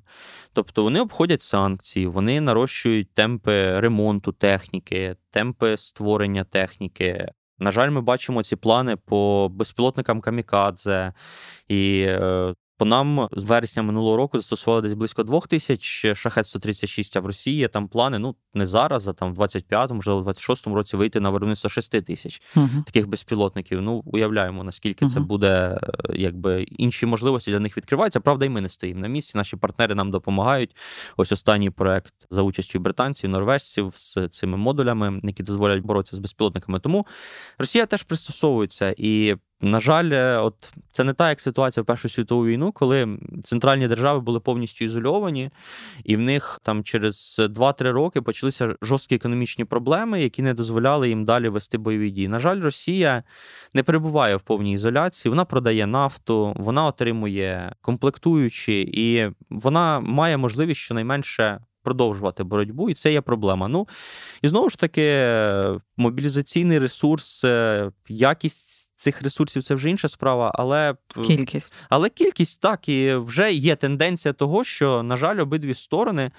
[0.52, 7.28] Тобто вони обходять санкції, вони нарощують темпи ремонту техніки, темпи створення техніки.
[7.58, 11.12] На жаль, ми бачимо ці плани по безпілотникам Камікадзе
[11.68, 17.16] і е, по нам з вересня минулого року застосували десь близько двох тисяч шахет 136,
[17.16, 20.28] а в Росії є там плани, ну не зараз, а там в 25-му, можливо, в
[20.28, 23.82] 26-му році вийти на виробництво 6 тисяч uh таких безпілотників.
[23.82, 28.20] Ну, уявляємо, наскільки uh це буде, е, якби інші можливості для них відкриваються.
[28.20, 29.38] Правда, і ми не стоїмо на місці.
[29.38, 30.76] Наші партнери нам допомагають.
[31.16, 36.80] Ось останній проект за участю британців, норвежців з цими модулями, які дозволять боротися з безпілотниками.
[36.80, 37.06] Тому
[37.58, 42.08] Росія теж пристосовується і на жаль, е, от це не та як ситуація в Першу
[42.08, 45.50] світову війну, коли центральні держави були повністю ізольовані,
[46.04, 51.24] і в них там через 2-3 роки почалися жорсткі економічні проблеми, які не дозволяли їм
[51.24, 52.28] далі вести бойові дії.
[52.28, 53.22] На жаль, Росія
[53.74, 60.80] не перебуває в повній ізоляції, вона продає нафту, вона отримує комплектуючі, і вона має можливість
[60.80, 63.68] щонайменше продовжувати боротьбу, і це є проблема.
[63.68, 63.88] Ну
[64.42, 65.24] і знову ж таки,
[65.96, 70.94] мобілізаційний ресурс, е, якість цих ресурсів це вже інша справа, але
[71.26, 71.74] кількість.
[71.88, 76.30] Але кількість так і вже є тенденція того, що, на жаль, обидві сторони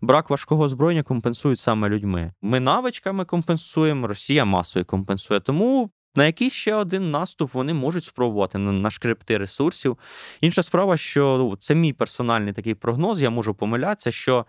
[0.00, 2.32] брак важкого озброєння компенсують саме людьми.
[2.42, 5.40] Ми навичками компенсуємо, Росія масою компенсує.
[5.40, 9.98] Тому на якийсь ще один наступ вони можуть спробувати нашкребти ресурсів.
[10.40, 14.46] Інша справа, що ну, це мій персональний такий прогноз, я можу помилятися, що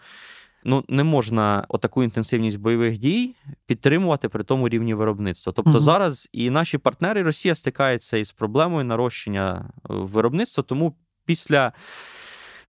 [0.63, 5.53] ну не можна отаку інтенсивність бойових дій підтримувати при тому рівні виробництва.
[5.55, 5.79] Тобто угу.
[5.79, 10.95] зараз і наші партнери Росія стикається із проблемою нарощення виробництва, тому
[11.25, 11.73] після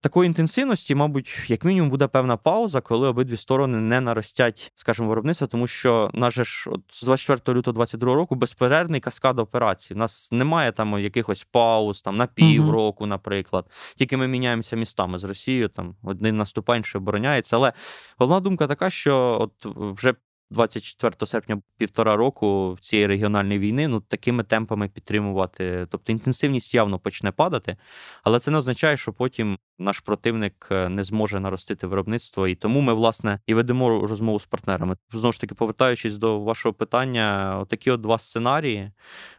[0.01, 5.47] такої інтенсивності, мабуть, як мінімум буде певна пауза, коли обидві сторони не наростять, скажімо, виробництва,
[5.47, 9.95] тому що наш ж от з 24 лютого 22 року безперервний каскад операцій.
[9.95, 13.67] У нас немає там якихось пауз там на півроку, наприклад.
[13.97, 17.57] Тільки ми міняємося містами з Росією, там один наступає, інший обороняється.
[17.57, 17.73] Але
[18.19, 20.15] головна думка така, що от вже
[20.51, 25.87] 24 серпня півтора року цієї регіональної війни ну такими темпами підтримувати.
[25.91, 27.77] Тобто інтенсивність явно почне падати,
[28.23, 32.49] але це не означає, що потім наш противник е, не зможе наростити виробництво.
[32.49, 34.97] І тому ми, власне, і ведемо розмову з партнерами.
[35.13, 38.93] Знову ж таки, повертаючись до вашого питання, отакі от два сценарії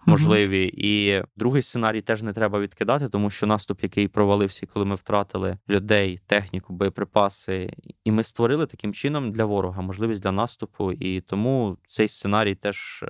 [0.06, 0.66] можливі.
[0.66, 4.96] mm І другий сценарій теж не треба відкидати, тому що наступ, який провалився, коли ми
[4.96, 7.74] втратили людей, техніку, боєприпаси,
[8.04, 10.92] і ми створили таким чином для ворога можливість для наступу.
[10.92, 13.04] І тому цей сценарій теж.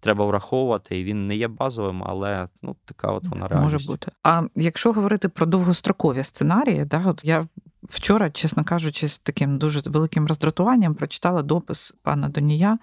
[0.00, 3.72] Треба враховувати, і він не є базовим, але ну така от вона реальність.
[3.72, 4.12] може бути.
[4.22, 7.48] А якщо говорити про довгострокові сценарії, да, от я
[7.82, 12.78] вчора, чесно кажучи, з таким дуже великим роздратуванням прочитала допис пана Донія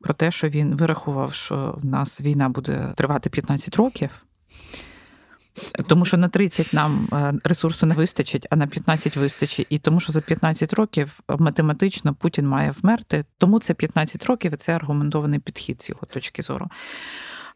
[0.00, 4.10] про те, що він вирахував, що в нас війна буде тривати 15 років.
[5.86, 9.66] Тому що на 30 нам е, ресурсу не вистачить, а на 15 вистачить.
[9.70, 13.24] І тому, що за 15 років математично Путін має вмерти.
[13.38, 16.68] Тому це 15 років і це аргументований підхід з його точки зору.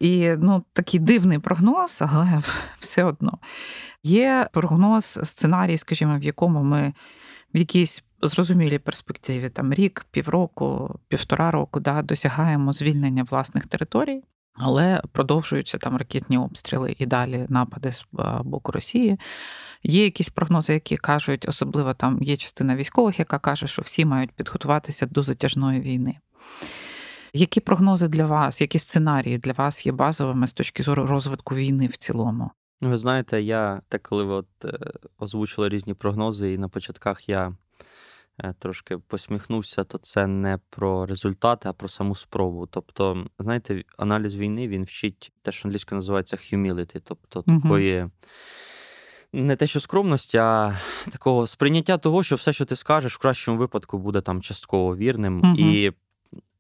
[0.01, 2.43] І ну, такий дивний прогноз, але
[2.79, 3.39] все одно
[4.03, 6.95] є прогноз, сценарій, скажімо, в якому ми
[7.55, 14.23] в якійсь зрозумілій перспективі там рік, півроку, півтора року да, досягаємо звільнення власних територій.
[14.55, 18.05] Але продовжуються там ракетні обстріли і далі напади з
[18.45, 19.19] боку Росії.
[19.83, 24.33] Є якісь прогнози, які кажуть, особливо там є частина військових, яка каже, що всі мають
[24.33, 26.19] підготуватися до затяжної війни.
[27.33, 31.87] Які прогнози для вас, які сценарії для вас є базовими з точки зору розвитку війни
[31.87, 32.51] в цілому?
[32.81, 34.79] Ну, ви знаєте, я так коли ви от е,
[35.19, 37.57] озвучили різні прогнози, і на початках я
[38.59, 42.67] трошки посміхнувся, то це не про результати, а про саму спробу.
[42.67, 48.07] Тобто, знаєте, аналіз війни він вчить те, що англійською називається humility, тобто такої.
[49.33, 50.79] Не те, що скромності, а
[51.13, 55.39] такого сприйняття того, що все, що ти скажеш, в кращому випадку буде там частково вірним.
[55.39, 55.55] Угу.
[55.59, 55.93] І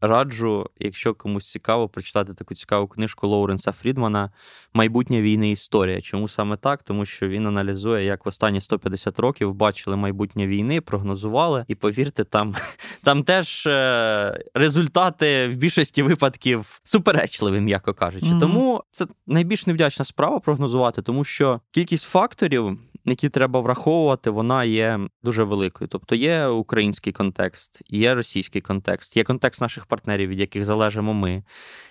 [0.06, 4.30] раджу, якщо комусь цікаво, прочитати таку цікаву книжку Лоуренса Фрідмана
[4.74, 6.00] Майбутнє війни історія.
[6.00, 6.82] Чому саме так?
[6.82, 12.24] Тому що він аналізує, як в останні 150 років бачили майбутнє війни, прогнозували, і повірте,
[12.24, 12.54] там
[13.02, 18.26] там теж е, результати в більшості випадків суперечливі, м'яко кажучи.
[18.26, 18.40] Mm-hmm.
[18.40, 25.00] Тому це найбільш невдячна справа прогнозувати, тому що кількість факторів які треба враховувати, вона є
[25.22, 25.88] дуже великою.
[25.88, 29.93] Тобто є український контекст, є російський контекст, є контекст наших партнерів,
[30.26, 31.42] від яких залежимо ми.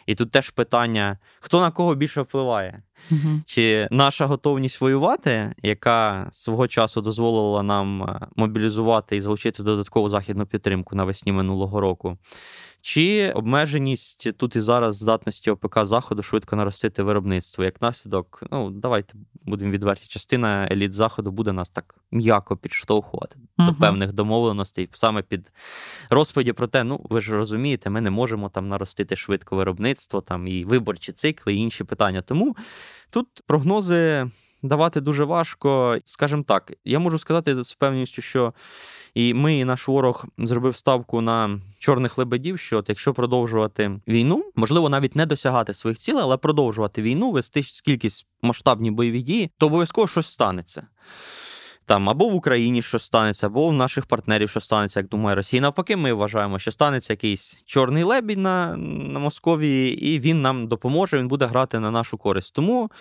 [0.05, 2.83] І тут теж питання: хто на кого більше впливає?
[3.11, 3.41] Угу.
[3.45, 10.45] Чи наша готовність воювати, яка свого часу дозволила нам е, мобілізувати і залучити додаткову західну
[10.45, 12.17] підтримку навесні минулого року?
[12.85, 18.43] Чи обмеженість тут і зараз здатності ОПК заходу швидко наростити виробництво як наслідок?
[18.51, 20.07] Ну давайте будемо відверті.
[20.07, 23.65] Частина еліт заходу буде нас так м'яко підштовхувати uh-huh.
[23.65, 25.51] до певних домовленостей, саме під
[26.09, 30.47] розповіді про те, ну ви ж розумієте, ми не можемо там наростити швидко виробництво, там
[30.47, 32.21] і виборчі цикли, і інші питання.
[32.21, 32.55] Тому
[33.09, 34.29] тут прогнози
[34.63, 35.97] давати дуже важко.
[36.05, 38.53] Скажімо так, я можу сказати з певністю, що.
[39.13, 42.59] І ми, і наш ворог зробив ставку на чорних лебедів.
[42.59, 47.61] Що от якщо продовжувати війну, можливо, навіть не досягати своїх цілей, але продовжувати війну, вести
[47.85, 50.87] кількість масштабні бойові дії, то обов'язково щось станеться
[51.85, 55.61] там або в Україні щось станеться, або в наших партнерів що станеться, як думає Росія.
[55.61, 61.17] Навпаки, ми вважаємо, що станеться якийсь чорний лебідь на на Московії, і він нам допоможе.
[61.17, 62.55] Він буде грати на нашу користь.
[62.55, 62.91] Тому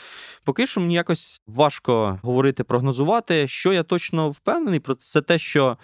[0.45, 5.77] поки що мені якось важко говорити, прогнозувати, що я точно впевнений про це те, що.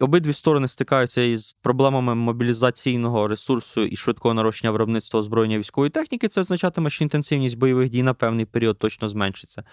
[0.00, 6.28] Обидві сторони стикаються із проблемами мобілізаційного ресурсу і швидкого нарощення виробництва озброєння військової техніки.
[6.28, 9.64] Це означатиме, що інтенсивність бойових дій на певний період точно зменшиться.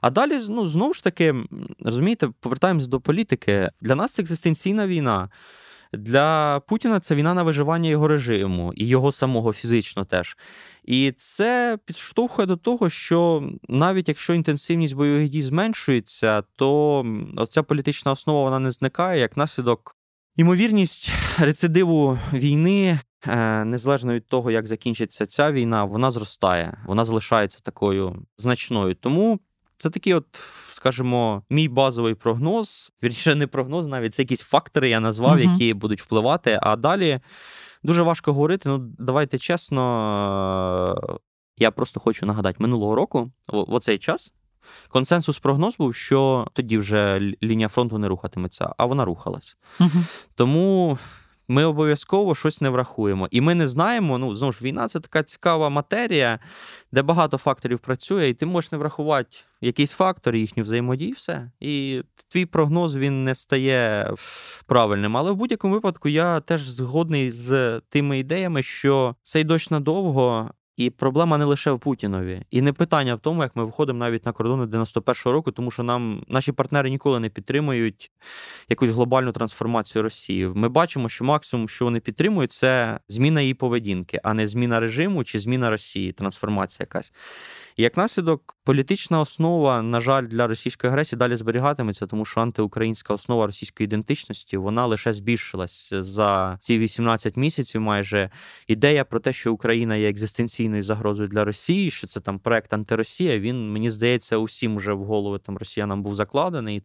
[0.00, 1.34] А далі, ну знову ж таки,
[1.80, 3.70] розумієте, повертаємось до політики.
[3.80, 5.30] Для нас екзистенційна війна.
[5.92, 10.36] Для Путіна це війна на виживання його режиму і його самого фізично теж.
[10.84, 18.12] І це підштовхує до того, що навіть якщо інтенсивність бойових дій зменшується, то оця політична
[18.12, 19.96] основа вона не зникає як наслідок.
[20.36, 22.98] Ймовірність рецидиву війни,
[23.28, 28.94] е, незалежно від того, як закінчиться ця війна, вона зростає, вона залишається такою значною.
[28.94, 29.40] Тому
[29.78, 30.40] це такий, от,
[30.72, 32.92] скажімо, мій базовий прогноз.
[33.02, 36.58] Вірніше, не прогноз, навіть це якісь фактори я назвав, uh які будуть впливати.
[36.62, 37.20] А далі
[37.82, 38.68] дуже важко говорити.
[38.68, 41.18] Ну, давайте чесно.
[41.56, 44.34] Я просто хочу нагадати, минулого року, в оцей час,
[44.88, 49.56] консенсус прогноз був, що тоді вже лінія фронту не рухатиметься, а вона рухалась.
[49.80, 49.90] uh
[50.34, 50.98] Тому
[51.48, 53.28] ми обов'язково щось не врахуємо.
[53.30, 54.18] І ми не знаємо.
[54.18, 56.38] Ну, знову ж війна це така цікава матерія,
[56.92, 61.50] де багато факторів працює, і ти можеш не врахувати якийсь фактор їхню взаємодію, все.
[61.60, 64.12] І твій прогноз він не стає
[64.66, 65.16] правильним.
[65.16, 70.90] Але в будь-якому випадку я теж згодний з тими ідеями, що цей дощ надовго, і
[70.90, 74.32] проблема не лише в Путінові, і не питання в тому, як ми виходимо навіть на
[74.32, 78.10] кордони 91-го року, тому що нам наші партнери ніколи не підтримують
[78.68, 80.46] якусь глобальну трансформацію Росії.
[80.46, 85.24] Ми бачимо, що максимум, що вони підтримують, це зміна її поведінки, а не зміна режиму
[85.24, 87.12] чи зміна Росії, трансформація якась.
[87.78, 93.14] І як наслідок, політична основа, на жаль, для російської агресії далі зберігатиметься, тому що антиукраїнська
[93.14, 97.80] основа російської ідентичності вона лише збільшилась за ці 18 місяців.
[97.80, 98.30] Майже
[98.66, 103.38] ідея про те, що Україна є екзистенційною загрозою для Росії, що це там проект антиросія.
[103.38, 106.82] Він мені здається, усім вже в голови там росіянам був закладений.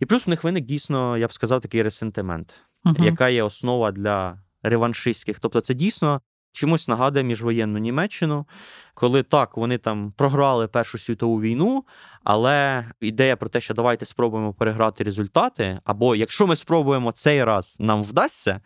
[0.00, 3.92] І плюс у них виник дійсно, я б сказав, такий ресентимент, uh яка є основа
[3.92, 5.40] для реваншистських.
[5.40, 6.20] Тобто, це дійсно
[6.52, 8.46] Чомусь нагадує міжвоєнну Німеччину,
[8.94, 11.84] коли так вони там програли Першу світову війну,
[12.24, 17.76] але ідея про те, що давайте спробуємо переграти результати, або якщо ми спробуємо цей раз
[17.80, 18.60] нам вдасться,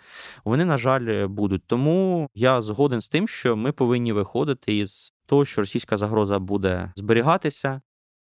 [0.44, 1.66] вони, на жаль, будуть.
[1.66, 6.92] Тому я згоден з тим, що ми повинні виходити із того, що російська загроза буде
[6.96, 7.80] зберігатися.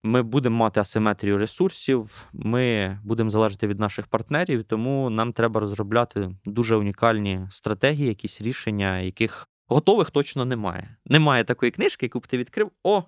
[0.07, 6.31] Ми будемо мати асиметрію ресурсів, ми будемо залежати від наших партнерів, тому нам треба розробляти
[6.45, 10.97] дуже унікальні стратегії, якісь рішення, яких готових точно немає.
[11.07, 12.71] Немає такої книжки, яку б ти відкрив.
[12.85, 13.03] О,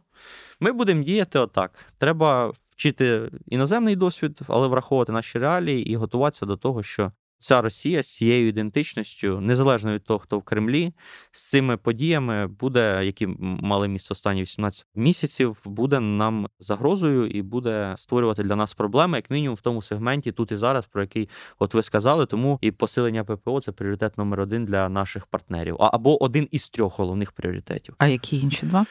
[0.61, 1.85] ми будемо діяти отак.
[1.99, 8.03] Треба вчити іноземний досвід, але враховувати наші реалії і готуватися до того, що ця Росія
[8.03, 10.93] з цією ідентичністю, незалежно від того, хто в Кремлі,
[11.31, 17.95] з цими подіями буде, які мали місце останні 18 місяців, буде нам загрозою і буде
[17.97, 21.75] створювати для нас проблеми, як мінімум в тому сегменті, тут і зараз, про який от
[21.75, 22.27] ви сказали.
[22.27, 26.99] Тому і посилення ППО це пріоритет номер один для наших партнерів, або один із трьох
[26.99, 27.95] головних пріоритетів.
[27.99, 28.87] А які інші два?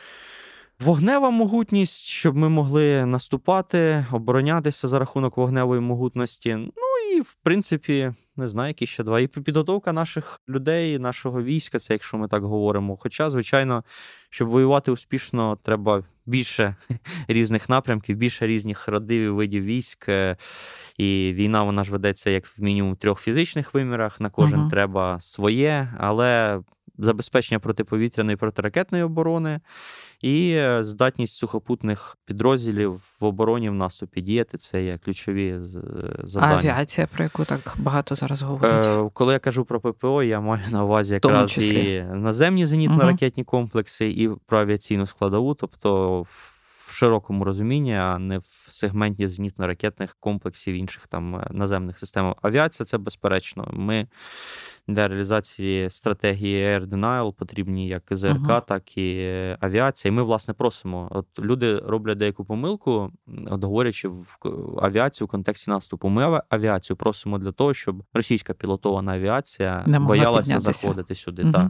[0.80, 6.56] Вогнева могутність, щоб ми могли наступати, оборонятися за рахунок вогневої могутності.
[6.56, 9.20] Ну і в принципі не знаю, які ще два.
[9.20, 12.98] І підготовка наших людей, нашого війська, це якщо ми так говоримо.
[12.98, 13.84] Хоча, звичайно,
[14.30, 16.76] щоб воювати успішно, треба більше
[17.28, 20.10] різних напрямків, більше різних родів видів військ.
[20.10, 20.38] Е,
[20.98, 24.22] і війна вона ж ведеться як в мінімум трьох фізичних вимірах.
[24.22, 26.62] На кожен uh треба своє, але
[26.98, 29.60] забезпечення протиповітряної протиракетної оборони
[30.22, 34.58] і е, здатність сухопутних підрозділів в обороні в наступі діяти.
[34.58, 35.60] Це є ключові е,
[36.24, 36.56] завдання.
[36.56, 38.86] А авіація, про яку так багато зараз говорять?
[38.86, 43.46] Е, коли я кажу про ППО, я маю на увазі якраз і наземні зенітно-ракетні угу.
[43.46, 50.76] комплекси, і про авіаційну складову, тобто в широкому розумінні, а не в сегменті зенітно-ракетних комплексів
[50.76, 52.36] інших там наземних систем.
[52.42, 53.70] Авіація це безперечно.
[53.74, 54.08] Ми
[54.88, 58.66] для реалізації стратегії Air Denial потрібні як ЗРК, uh-huh.
[58.66, 60.12] так і авіація.
[60.12, 61.08] І ми, власне, просимо.
[61.12, 63.12] От люди роблять деяку помилку,
[63.48, 64.38] от говорячи в
[64.82, 66.10] авіацію в контексті наступу.
[66.10, 70.82] Ми авіацію просимо для того, щоб російська пілотована авіація Не боялася піднятися.
[70.82, 71.44] заходити сюди.
[71.44, 71.70] Uh-huh.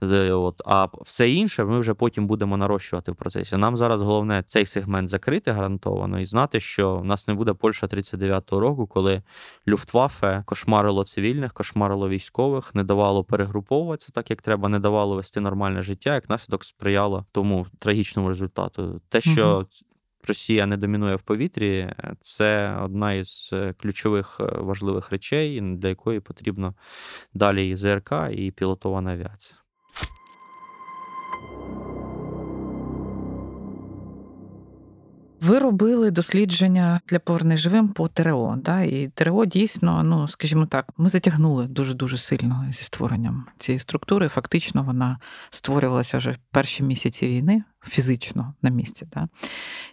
[0.00, 0.34] Та.
[0.34, 0.62] От.
[0.66, 3.56] А все інше ми вже потім будемо нарощувати в процесі.
[3.56, 7.86] Нам зараз головне цей сегмент закрити гарантовано і знати, що в нас не буде Польща
[7.86, 9.22] 39-го року, коли
[9.68, 15.40] Люфтваффе кошмарило цивільних, кошмарило військових військових, не давало перегруповуватися так, як треба, не давало вести
[15.40, 19.00] нормальне життя, як наслідок сприяло тому трагічному результату.
[19.08, 19.66] Те, що угу.
[20.28, 26.20] Росія не домінує в повітрі, це одна із е, ключових е, важливих речей, для якої
[26.20, 26.74] потрібно
[27.34, 29.63] далі і ЗРК, і пілотована авіація.
[35.44, 38.54] Ви робили дослідження для повернення живим по ТРО.
[38.58, 38.80] Да?
[38.80, 44.28] І ТРО дійсно, ну скажімо так, ми затягнули дуже дуже сильно зі створенням цієї структури.
[44.28, 45.18] Фактично, вона
[45.50, 49.06] створювалася вже в перші місяці війни, фізично на місці.
[49.14, 49.28] Да?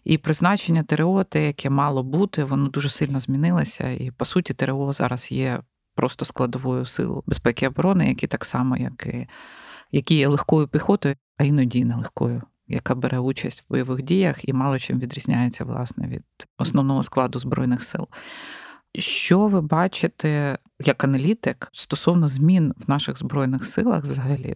[0.04, 3.90] І призначення ТРО, те, яке мало бути, воно дуже сильно змінилося.
[3.90, 5.60] І по суті, ТРО зараз є
[5.96, 9.28] просто складовою сил безпеки і оборони, які так само, як і
[9.92, 12.42] які є легкою піхотою, а іноді не легкою
[12.72, 16.24] яка бере участь в бойових діях і мало чим відрізняється власне від
[16.58, 18.08] основного складу збройних сил.
[19.00, 24.56] Що ви бачите як аналітик стосовно змін в наших збройних силах взагалі?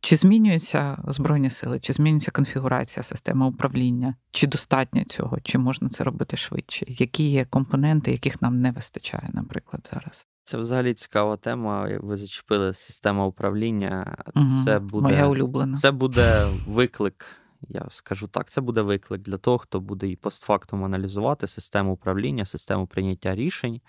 [0.00, 4.14] Чи змінюються збройні сили, чи змінюється конфігурація системи управління?
[4.30, 6.86] Чи достатньо цього, чи можна це робити швидше?
[6.88, 10.26] Які є компоненти, яких нам не вистачає, наприклад, зараз?
[10.46, 11.88] Це взагалі цікава тема.
[12.00, 14.16] Ви зачепили систему управління.
[14.34, 15.76] Угу, це буде моя улюблена.
[15.76, 17.26] Це буде виклик.
[17.68, 22.44] Я скажу так, це буде виклик для того, хто буде і постфактум аналізувати систему управління,
[22.44, 23.80] систему прийняття рішень.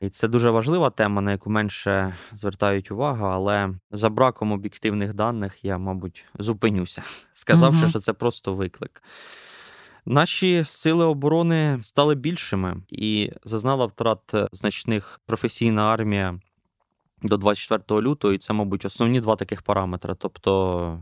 [0.00, 5.64] І це дуже важлива тема, на яку менше звертають увагу, але за браком об'єктивних даних
[5.64, 7.02] я, мабуть, зупинюся,
[7.32, 7.90] сказавши, угу.
[7.90, 9.02] що це просто виклик.
[10.06, 16.40] Наші сили оборони стали більшими і зазнала втрат значних професійна армія
[17.22, 20.14] до 24 лютого, і це, мабуть, основні два таких параметри.
[20.18, 21.00] Тобто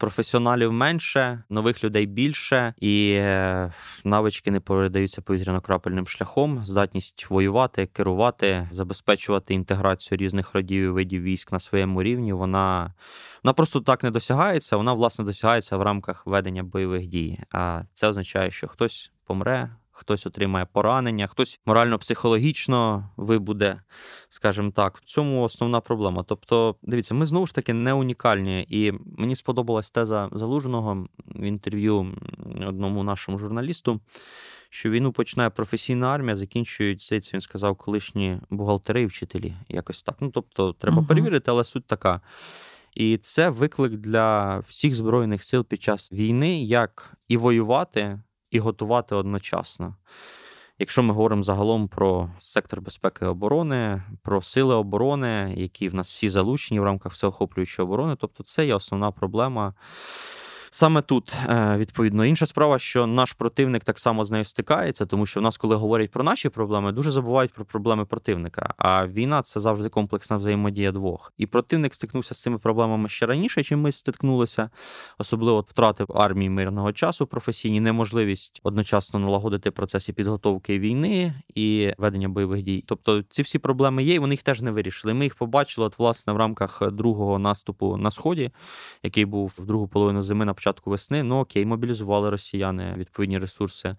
[0.00, 3.72] професіоналів менше, нових людей більше, і е,
[4.04, 6.64] навички не передаються повітряно-крапельним шляхом.
[6.64, 12.32] Здатність воювати, керувати, забезпечувати інтеграцію різних родів і видів військ на своєму рівні.
[12.32, 12.94] Вона
[13.44, 14.76] вона просто так не досягається.
[14.76, 17.38] Вона власне досягається в рамках ведення бойових дій.
[17.50, 19.70] А це означає, що хтось помре,
[20.00, 23.80] хтось отримає поранення, хтось морально-психологічно вибуде,
[24.28, 24.98] скажімо так.
[24.98, 26.22] В цьому основна проблема.
[26.22, 32.18] Тобто, дивіться, ми знову ж таки не унікальні, і мені сподобалась теза залужного в інтерв'ю
[32.66, 34.00] одному нашому журналісту.
[34.72, 39.54] Що війну починає професійна армія, закінчують здається, він сказав, колишні бухгалтери і вчителі.
[39.68, 40.16] Якось так.
[40.20, 41.06] Ну тобто, треба uh-huh.
[41.06, 42.20] перевірити, але суть така.
[42.94, 48.20] І це виклик для всіх збройних сил під час війни, як і воювати,
[48.50, 49.96] і готувати одночасно.
[50.78, 56.10] Якщо ми говоримо загалом про сектор безпеки і оборони, про сили оборони, які в нас
[56.10, 59.74] всі залучені в рамках всеохоплюючої оборони, тобто це є основна проблема.
[60.72, 65.26] Саме тут е, відповідно інша справа, що наш противник так само з нею стикається, тому
[65.26, 68.74] що в нас, коли говорять про наші проблеми, дуже забувають про проблеми противника.
[68.78, 71.32] А війна це завжди комплексна взаємодія двох.
[71.38, 74.70] І противник стикнувся з цими проблемами ще раніше, чим ми стикнулися,
[75.18, 82.62] особливо втрати армії мирного часу, професійні неможливість одночасно налагодити процеси підготовки війни і ведення бойових
[82.62, 82.84] дій.
[82.86, 85.14] Тобто ці всі проблеми є, і вони їх теж не вирішили.
[85.14, 88.50] Ми їх побачили от, власне в рамках другого наступу на сході,
[89.02, 93.96] який був в другу половину зими на початку весни, ну окей, мобілізували росіяни відповідні ресурси,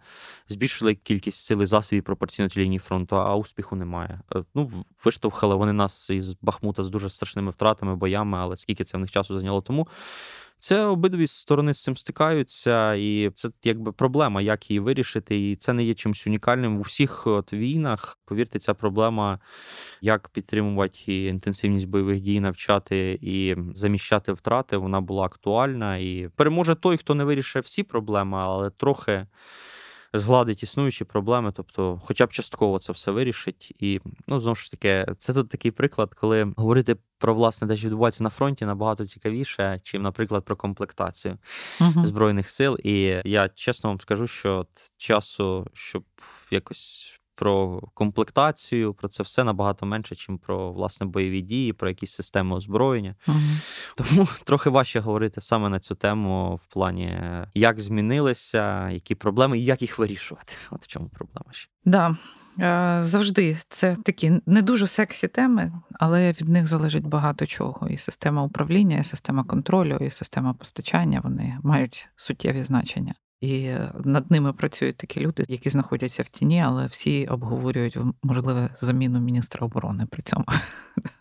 [0.48, 4.22] збільшили кількість сили засобів пропорційно тій лінії фронту, а успіху немає.
[4.36, 4.72] Е, ну,
[5.06, 9.12] виштовхали вони нас із Бахмута з дуже страшними втратами, боями, але скільки це в них
[9.12, 9.88] часу зайняло тому.
[10.64, 15.52] Це обидві сторони з цим стикаються, і це якби проблема, як її вирішити.
[15.52, 18.20] І це не є чимось унікальним у всіх от війнах.
[18.26, 19.40] Повірте, ця проблема,
[20.02, 25.98] як підтримувати інтенсивність бойових дій, навчати і заміщати втрати, вона була актуальна.
[25.98, 29.28] І переможе той, хто не вирішив всі проблеми, але трохи
[30.14, 33.76] згладить існуючі проблеми, тобто, хоча б частково це все вирішить.
[33.80, 37.88] І ну знову ж таки, це тут такий приклад, коли говорити про власне, те, що
[37.88, 41.38] відбувається на фронті, набагато цікавіше, чим, наприклад, про комплектацію
[41.80, 42.06] uh-huh.
[42.06, 42.78] збройних сил.
[42.84, 46.04] І я чесно вам скажу, що от часу, щоб
[46.52, 52.12] якось про комплектацію, про це все набагато менше, ніж про власне бойові дії, про якісь
[52.12, 53.16] системи озброєння.
[53.28, 53.38] Угу.
[53.96, 57.20] Тому трохи важче говорити саме на цю тему в плані,
[57.54, 60.54] як змінилися, які проблеми і як їх вирішувати.
[60.72, 61.70] От в чому проблема ще.
[61.86, 62.16] Да.
[62.60, 67.88] Е, завжди це такі не дуже сексі теми, але від них залежить багато чого.
[67.90, 73.14] І система управління, і система контролю, і система постачання вони мають суттєві значення.
[73.42, 79.20] І над ними працюють такі люди, які знаходяться в тіні, але всі обговорюють можливе заміну
[79.20, 80.46] міністра оборони при цьому.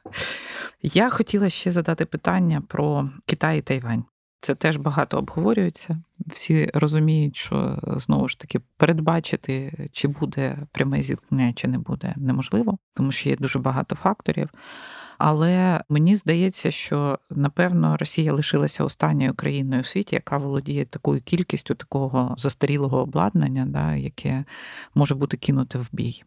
[0.83, 4.05] Я хотіла ще задати питання про Китай і Тайвань.
[4.41, 6.03] Це теж багато обговорюється.
[6.27, 12.79] Всі розуміють, що знову ж таки передбачити, чи буде пряме зіткнення, чи не буде, неможливо,
[12.95, 14.51] тому що є дуже багато факторів.
[15.21, 21.75] Але мені здається, що напевно Росія лишилася останньою країною у світі, яка володіє такою кількістю
[21.75, 24.45] такого застарілого обладнання, да, яке
[24.95, 26.23] може бути кинуте в бій.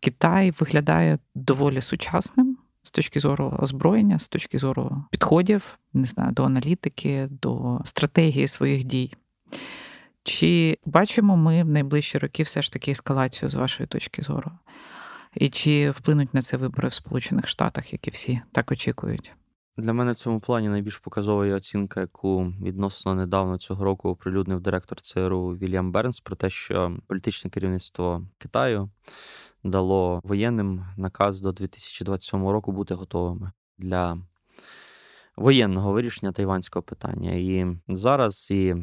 [0.00, 2.58] Китай виглядає доволі сучасним.
[2.82, 8.84] З точки зору озброєння, з точки зору підходів, не знаю, до аналітики, до стратегії своїх
[8.84, 9.14] дій.
[10.22, 14.50] Чи бачимо ми в найближчі роки все ж таки ескалацію з вашої точки зору?
[15.34, 19.32] І чи вплинуть на це вибори в Сполучених Штатах, які всі так очікують?
[19.76, 24.60] Для мене в цьому плані найбільш показова є оцінка, яку відносно недавно цього року оприлюднив
[24.60, 28.90] директор ЦРУ Вільям Бернс про те, що політичне керівництво Китаю
[29.64, 34.18] дало воєнним наказ до 2027 року бути готовими для
[35.36, 37.32] воєнного вирішення тайванського питання.
[37.32, 38.76] І зараз і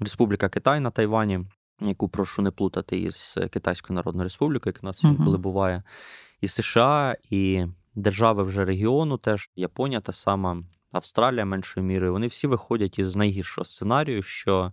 [0.00, 1.40] Республіка Китай на Тайвані
[1.80, 5.40] яку прошу не плутати із Китайською Народною Республікою, яка у нас інколи uh-huh.
[5.40, 5.82] буває,
[6.40, 10.62] і США, і держави вже регіону, теж Японія та сама,
[10.92, 12.12] Австралія меншою мірою.
[12.12, 14.72] Вони всі виходять із найгіршого сценарію, що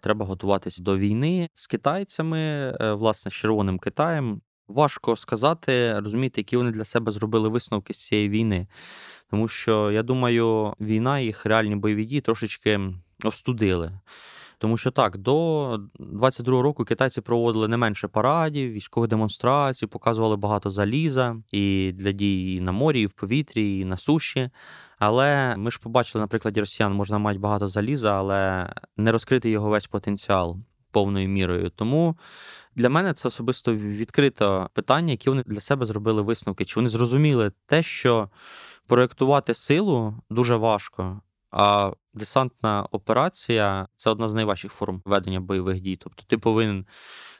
[0.00, 4.40] треба готуватися до війни з китайцями, е, власне, з Червоним Китаєм.
[4.68, 8.66] Важко сказати, розуміти, які вони для себе зробили висновки з цієї війни.
[9.30, 12.80] Тому що я думаю, війна їх реальні бойові дії трошечки
[13.24, 13.92] остудили.
[14.62, 20.70] Тому що так, до 22-го року китайці проводили не менше парадів, військових демонстрацій, показували багато
[20.70, 24.50] заліза і для дій і на морі, і в повітрі, і на суші.
[24.98, 29.68] Але ми ж побачили, на прикладі росіян можна мати багато заліза, але не розкрити його
[29.68, 30.56] весь потенціал
[30.90, 31.70] повною мірою.
[31.70, 32.16] Тому
[32.76, 36.64] для мене це особисто відкрите питання, які вони для себе зробили висновки.
[36.64, 38.28] Чи вони зрозуміли те, що
[38.86, 41.20] проєктувати силу дуже важко.
[41.52, 45.96] А десантна операція це одна з найважчих форм ведення бойових дій.
[45.96, 46.86] Тобто ти повинен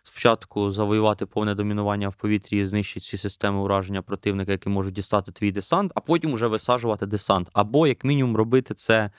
[0.03, 5.33] спочатку завоювати повне домінування в повітрі і знищити всі системи ураження противника, які можуть дістати
[5.33, 7.49] твій десант, а потім вже висаджувати десант.
[7.53, 9.11] Або, як мінімум, робити це.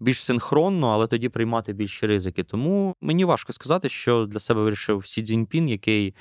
[0.00, 2.44] Більш синхронно, але тоді приймати більші ризики.
[2.44, 6.14] Тому мені важко сказати, що для себе вирішив Сі Цзіньпін, який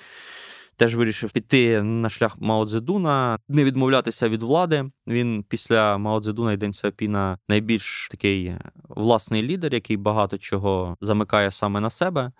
[0.77, 4.91] теж вирішив піти на шлях Мао Цзедуна, не відмовлятися від влади.
[5.07, 8.53] Він після Мао Цзедуна і Ден Сяопіна найбільш такий
[8.89, 12.31] власний лідер, який багато чого замикає саме на себе.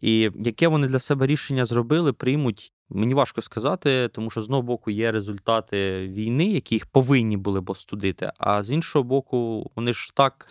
[0.00, 2.72] І яке вони для себе рішення зробили, приймуть.
[2.90, 7.60] Мені важко сказати, тому що з одного боку є результати війни, які їх повинні були
[7.60, 8.32] б остудити.
[8.38, 10.48] А з іншого боку, вони ж так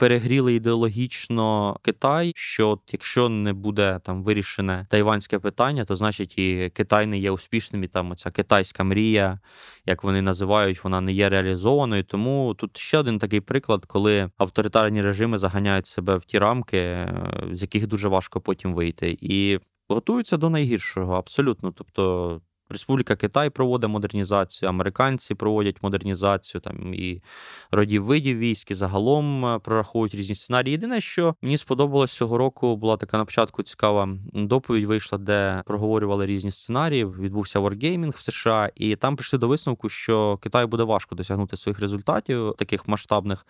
[0.00, 6.70] перегріли ідеологічно Китай, що от якщо не буде там вирішене тайванське питання, то значить і
[6.74, 7.84] Китай не є успішним.
[7.84, 9.40] І там оця китайська мрія,
[9.86, 12.04] як вони називають, вона не є реалізованою.
[12.04, 17.08] Тому тут ще один такий приклад, коли авторитарні режими заганяють себе в ті рамки, е,
[17.50, 19.58] з яких дуже важко потім вийти, і
[19.94, 21.72] готуються до найгіршого, абсолютно.
[21.72, 27.22] Тобто Республіка Китай проводить модернізацію, американці проводять модернізацію там і
[27.70, 30.72] родів видів військ, і загалом е, прораховують різні сценарії.
[30.72, 34.84] Єдине, що мені сподобалось цього року, була така на початку цікава доповідь.
[34.84, 37.04] Вийшла, де проговорювали різні сценарії.
[37.04, 41.80] Відбувся Wargaming в США, і там прийшли до висновку, що Китаю буде важко досягнути своїх
[41.80, 43.46] результатів таких масштабних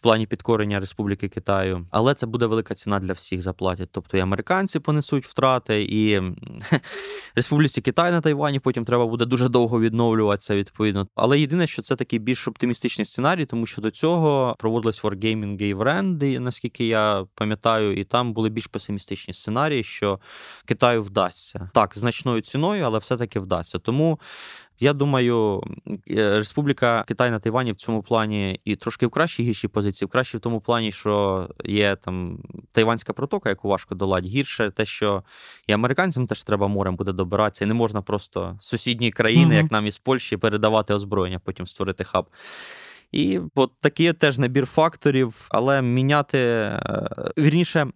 [0.00, 3.88] в плані підкорення Республіки Китаю, але це буде велика ціна для всіх заплатять.
[3.92, 6.20] Тобто і американці понесуть втрати, і
[7.34, 11.08] Республіці Китай на Тайвані потім треба буде дуже довго відновлюватися відповідно.
[11.14, 15.82] Але єдине, що це такий більш оптимістичний сценарій, тому що до цього проводились Wargaming в
[15.82, 20.20] Ренди, наскільки я пам'ятаю, і там були більш песимістичні сценарії, що
[20.64, 23.78] Китаю вдасться так значною ціною, але все-таки вдасться.
[23.78, 24.20] Тому
[24.82, 25.62] Я думаю,
[26.10, 30.10] е, Республіка Китай на Тайвані в цьому плані і трошки в кращій гіршій позиції, в
[30.10, 32.38] кращій в тому плані, що є там
[32.72, 34.26] Тайванська протока, яку важко долати.
[34.26, 35.22] Гірше те, що
[35.66, 39.58] і американцям теж треба морем буде добиратися, і не можна просто з сусідньої країни, mm
[39.58, 42.26] як нам із Польщі, передавати озброєння, потім створити хаб.
[43.12, 47.86] І от такий теж набір факторів, але міняти е, вірніше,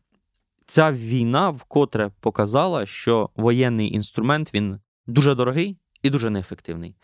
[0.66, 6.94] ця війна вкотре показала, що воєнний інструмент він дуже дорогий і дуже неефективний.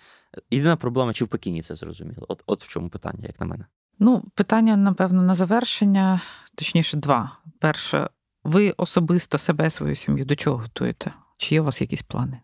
[0.51, 2.27] Єдина проблема, чи в Пекіні це зрозуміло?
[2.29, 3.65] От, От в чому питання, як на мене.
[3.99, 6.21] Ну, питання, напевно, на завершення,
[6.55, 7.39] точніше, два.
[7.59, 8.11] Перше,
[8.45, 11.13] ви особисто себе, свою сім'ю до чого готуєте?
[11.37, 12.41] Чи є у вас якісь плани?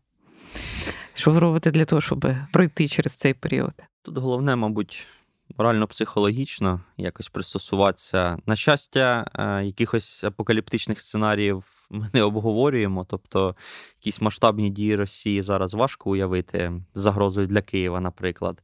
[1.14, 3.72] Що ви робите для того, щоб пройти через цей період?
[4.02, 5.06] Тут головне, мабуть,
[5.58, 8.38] морально-психологічно якось пристосуватися.
[8.46, 13.06] На щастя, е, якихось апокаліптичних сценаріїв ми не обговорюємо.
[13.08, 13.56] Тобто,
[14.00, 18.62] якісь масштабні дії Росії зараз важко уявити загрозою для Києва, наприклад.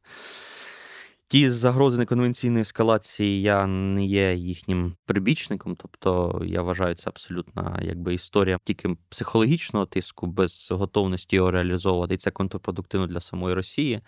[1.27, 8.13] Ті загрози неконвенційної ескалації я не є їхнім прибічником, тобто я вважаю це абсолютно якби
[8.13, 12.13] історія тільки психологічного тиску без готовності його реалізовувати.
[12.13, 14.01] І це контрпродуктивно для самої Росії.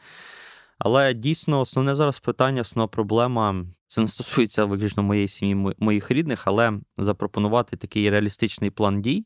[0.77, 6.47] Але дійсно основне зараз питання, основна проблема це не стосується виключно моєї сім'ї, моїх рідних,
[6.47, 9.25] але запропонувати такий реалістичний план дій,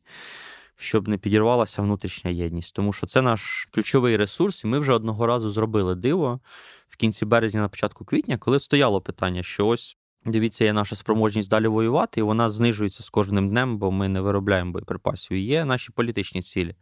[0.76, 2.76] щоб не підірвалася внутрішня єдність.
[2.76, 6.39] Тому що це наш ключовий ресурс, і ми вже одного разу зробили диво
[6.88, 11.50] в кінці березня, на початку квітня, коли стояло питання, що ось Дивіться, є наша спроможність
[11.50, 15.38] далі воювати, і вона знижується з кожним днем, бо ми не виробляємо боєприпасів.
[15.38, 16.76] Є наші політичні цілі,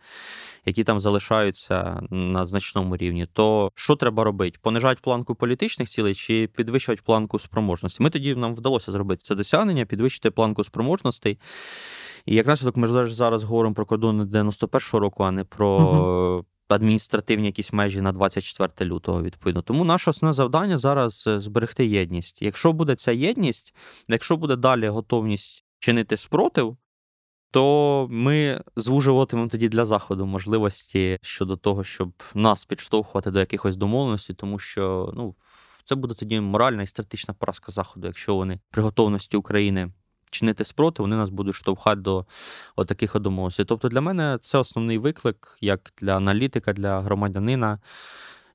[0.66, 3.28] які там залишаються на значному рівні.
[3.34, 4.60] То що треба робити?
[4.62, 8.04] Понижати планку політичних цілей чи підвищувати планку спроможності?
[8.04, 11.40] Ми тоді нам вдалося зробити це досягнення, підвищити планку спроможностей.
[12.26, 15.78] І як наслідок, ми зараз говоримо про кордони 91-го року, а не про.
[15.78, 19.62] Угу адміністративні якісь межі на 24 лютого, відповідно.
[19.62, 22.42] Тому наше основне завдання зараз е, зберегти єдність.
[22.42, 23.76] Якщо буде ця єдність,
[24.08, 26.78] якщо буде далі готовність чинити спротив,
[27.52, 34.36] то ми звужуватимемо тоді для заходу можливості щодо того, щоб нас підштовхувати до якихось домовленостей,
[34.36, 35.36] тому що ну.
[35.88, 39.92] Це буде тоді моральна і стратегічна поразка заходу, якщо вони при готовності України
[40.32, 42.26] чинити спротив, вони нас будуть штовхати до
[42.88, 43.66] таких домовленостей.
[43.66, 47.80] Тобто для мене це основний виклик, як для аналітика, для громадянина,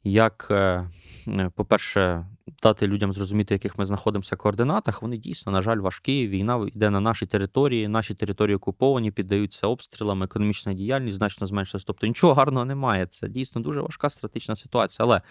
[0.05, 0.91] як, е,
[1.29, 2.27] е, по-перше,
[2.63, 5.03] дати людям зрозуміти, в яких ми знаходимося в координатах.
[5.03, 6.29] Вони дійсно, на жаль, важкі.
[6.29, 11.85] Війна йде на нашій території, наші території окуповані, піддаються обстрілам, економічна діяльність значно зменшилась.
[11.85, 13.07] Тобто нічого гарного немає.
[13.07, 15.07] Це дійсно дуже важка стратегічна ситуація.
[15.07, 15.23] Але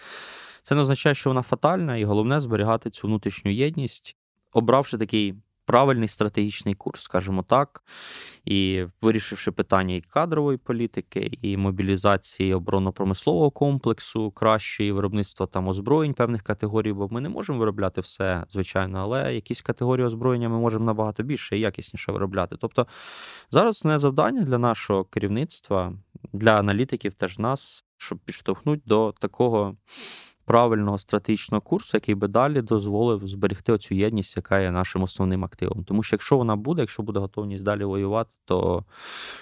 [0.62, 4.16] це не означає, що вона фатальна, і головне зберігати цю внутрішню єдність,
[4.52, 5.34] обравши такий
[5.64, 7.84] правильний стратегічний курс, скажімо так,
[8.44, 16.42] і вирішивши питання і кадрової політики, і мобілізації оборонно-промислового комплексу, кращої виробництва там озброєнь певних
[16.42, 21.22] категорій, бо ми не можемо виробляти все, звичайно, але якісь категорії озброєння ми можемо набагато
[21.22, 22.56] більше і якісніше виробляти.
[22.60, 22.86] Тобто
[23.50, 25.92] зараз не завдання для нашого керівництва,
[26.32, 29.76] для аналітиків теж нас, щоб підштовхнути до такого
[30.44, 35.84] правильного стратегічного курсу, який би далі дозволив зберегти оцю єдність, яка є нашим основним активом.
[35.84, 38.84] Тому що якщо вона буде, якщо буде готовність далі воювати, то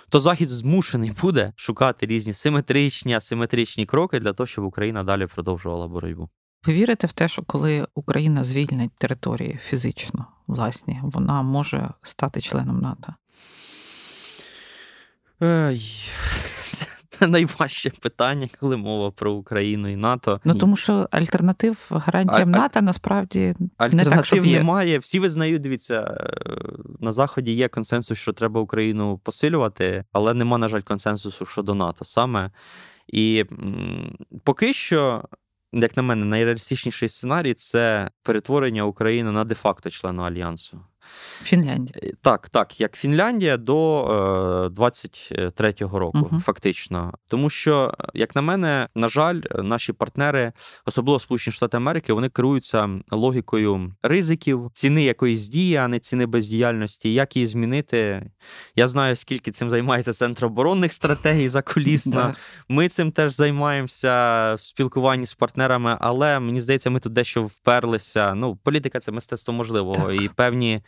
[0.09, 5.89] то Захід змушений буде шукати різні симетричні, асиметричні кроки для того, щоб Україна далі продовжувала
[5.89, 6.29] боротьбу.
[6.67, 12.81] Ви вірите в те, що коли Україна звільнить території фізично власні, вона може стати членом
[12.81, 13.15] НАТО?
[17.29, 20.41] Найважче питання, коли мова про Україну і НАТО.
[20.45, 24.59] Ну тому що альтернатив гарантіям а, НАТО насправді альтернатив не так, щоб є.
[24.59, 24.99] немає.
[24.99, 26.31] Всі визнають, дивіться, е,
[27.01, 32.05] на заході є консенсус, що треба Україну посилювати, але нема, на жаль, консенсусу щодо НАТО
[32.05, 32.51] саме.
[33.09, 33.45] І
[34.45, 35.25] поки що.
[35.73, 40.81] Як на мене, найреалістичніший сценарій це перетворення України на де-факто члена альянсу.
[41.43, 42.01] Фінляндія.
[42.03, 44.05] Е, так, так, як Фінляндія до
[44.77, 46.41] 23-го е, року, угу.
[46.41, 47.13] фактично.
[47.29, 50.53] Тому що, як на мене, на жаль, наші партнери,
[50.87, 57.13] особливо Сполучені Штати Америки, вони керуються логікою ризиків, ціни якоїсь дії, а не ціни бездіяльності.
[57.13, 58.31] Як її змінити?
[58.77, 62.35] Я знаю, скільки цим займається центр оборонних стратегій закулісно.
[62.69, 68.35] Ми цим теж займаємося в спілкуванні з партнерами, але мені здається, ми тут дещо вперлися.
[68.35, 70.23] Ну, політика це мистецтво можливого так.
[70.23, 70.83] і певні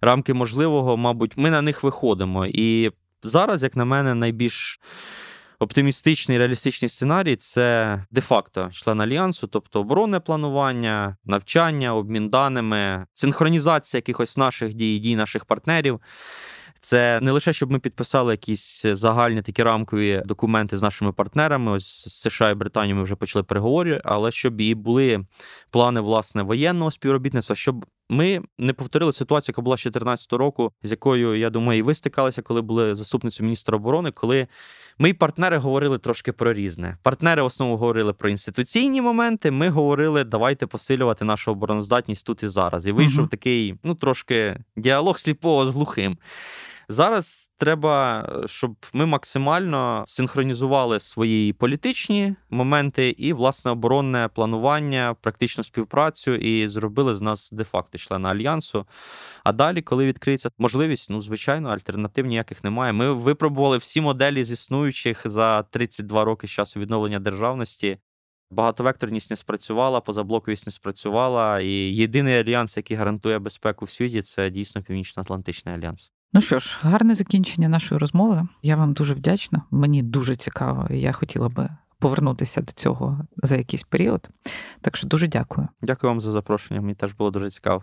[0.00, 2.46] рамки можливого, мабуть, ми на них виходимо.
[2.46, 2.90] І
[3.22, 4.80] зараз, як на мене, найбільш
[5.58, 14.36] оптимістичний реалістичний сценарій це де-факто член альянсу, тобто оборонне планування, навчання, обмін даними, синхронізація якихось
[14.36, 16.00] наших дій, дій наших партнерів.
[16.80, 21.72] Це не лише щоб ми підписали якісь загальні такі рамкові документи з нашими партнерами.
[21.72, 25.26] Ось з США і Британією ми вже почали переговори, але щоб і були
[25.70, 30.90] плани власне воєнного співробітництва, щоб ми не повторили ситуацію, яка була з 2014 року, з
[30.90, 34.46] якою я думаю, і ви стикалися, коли були заступницею міністра оборони, коли
[34.98, 36.96] ми партнери говорили трошки про різне.
[37.02, 39.50] Партнери в основному говорили про інституційні моменти.
[39.50, 42.86] Ми говорили, давайте посилювати нашу обороноздатність тут і зараз.
[42.86, 43.28] І вийшов угу.
[43.28, 46.18] такий, ну трошки діалог сліпого з глухим.
[46.88, 56.34] Зараз треба, щоб ми максимально синхронізували свої політичні моменти і власне оборонне планування, практичну співпрацю
[56.34, 58.86] і зробили з нас де-факто члена альянсу.
[59.44, 62.92] А далі, коли відкриється можливість, ну звичайно, альтернатив ніяких немає.
[62.92, 67.98] Ми випробували всі моделі з існуючих за 32 роки з часу відновлення державності.
[68.50, 74.50] Багатовекторність не спрацювала, позаблоковість не спрацювала, і єдиний альянс, який гарантує безпеку в світі, це
[74.50, 76.12] дійсно Північно-Атлантичний альянс.
[76.32, 78.48] Ну що ж, гарне закінчення нашої розмови.
[78.62, 79.62] Я вам дуже вдячна.
[79.70, 81.68] Мені дуже цікаво, і я хотіла би
[81.98, 84.28] повернутися до цього за якийсь період.
[84.80, 85.68] Так що дуже дякую.
[85.82, 86.80] Дякую вам за запрошення.
[86.80, 87.82] Мені теж було дуже цікаво.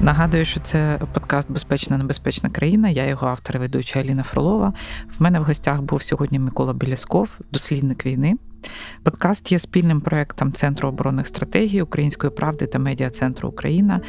[0.00, 2.88] Нагадую, що це подкаст Безпечна небезпечна країна.
[2.88, 4.72] Я його автор і ведуча Аліна Фролова.
[5.18, 8.36] В мене в гостях був сьогодні Микола Білясков, дослідник війни.
[9.02, 14.00] Подкаст є спільним проектом Центру оборонних стратегій Української правди та медіа центру Україна.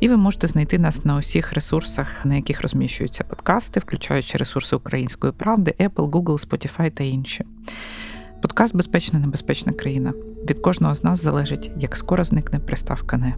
[0.00, 5.32] І ви можете знайти нас на усіх ресурсах, на яких розміщуються подкасти, включаючи ресурси Української
[5.32, 7.44] правди, Apple, Google, Spotify та інші.
[8.42, 10.12] Подкаст Безпечна небезпечна країна.
[10.50, 13.34] Від кожного з нас залежить, як скоро зникне приставка не.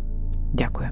[0.53, 0.89] Дякую.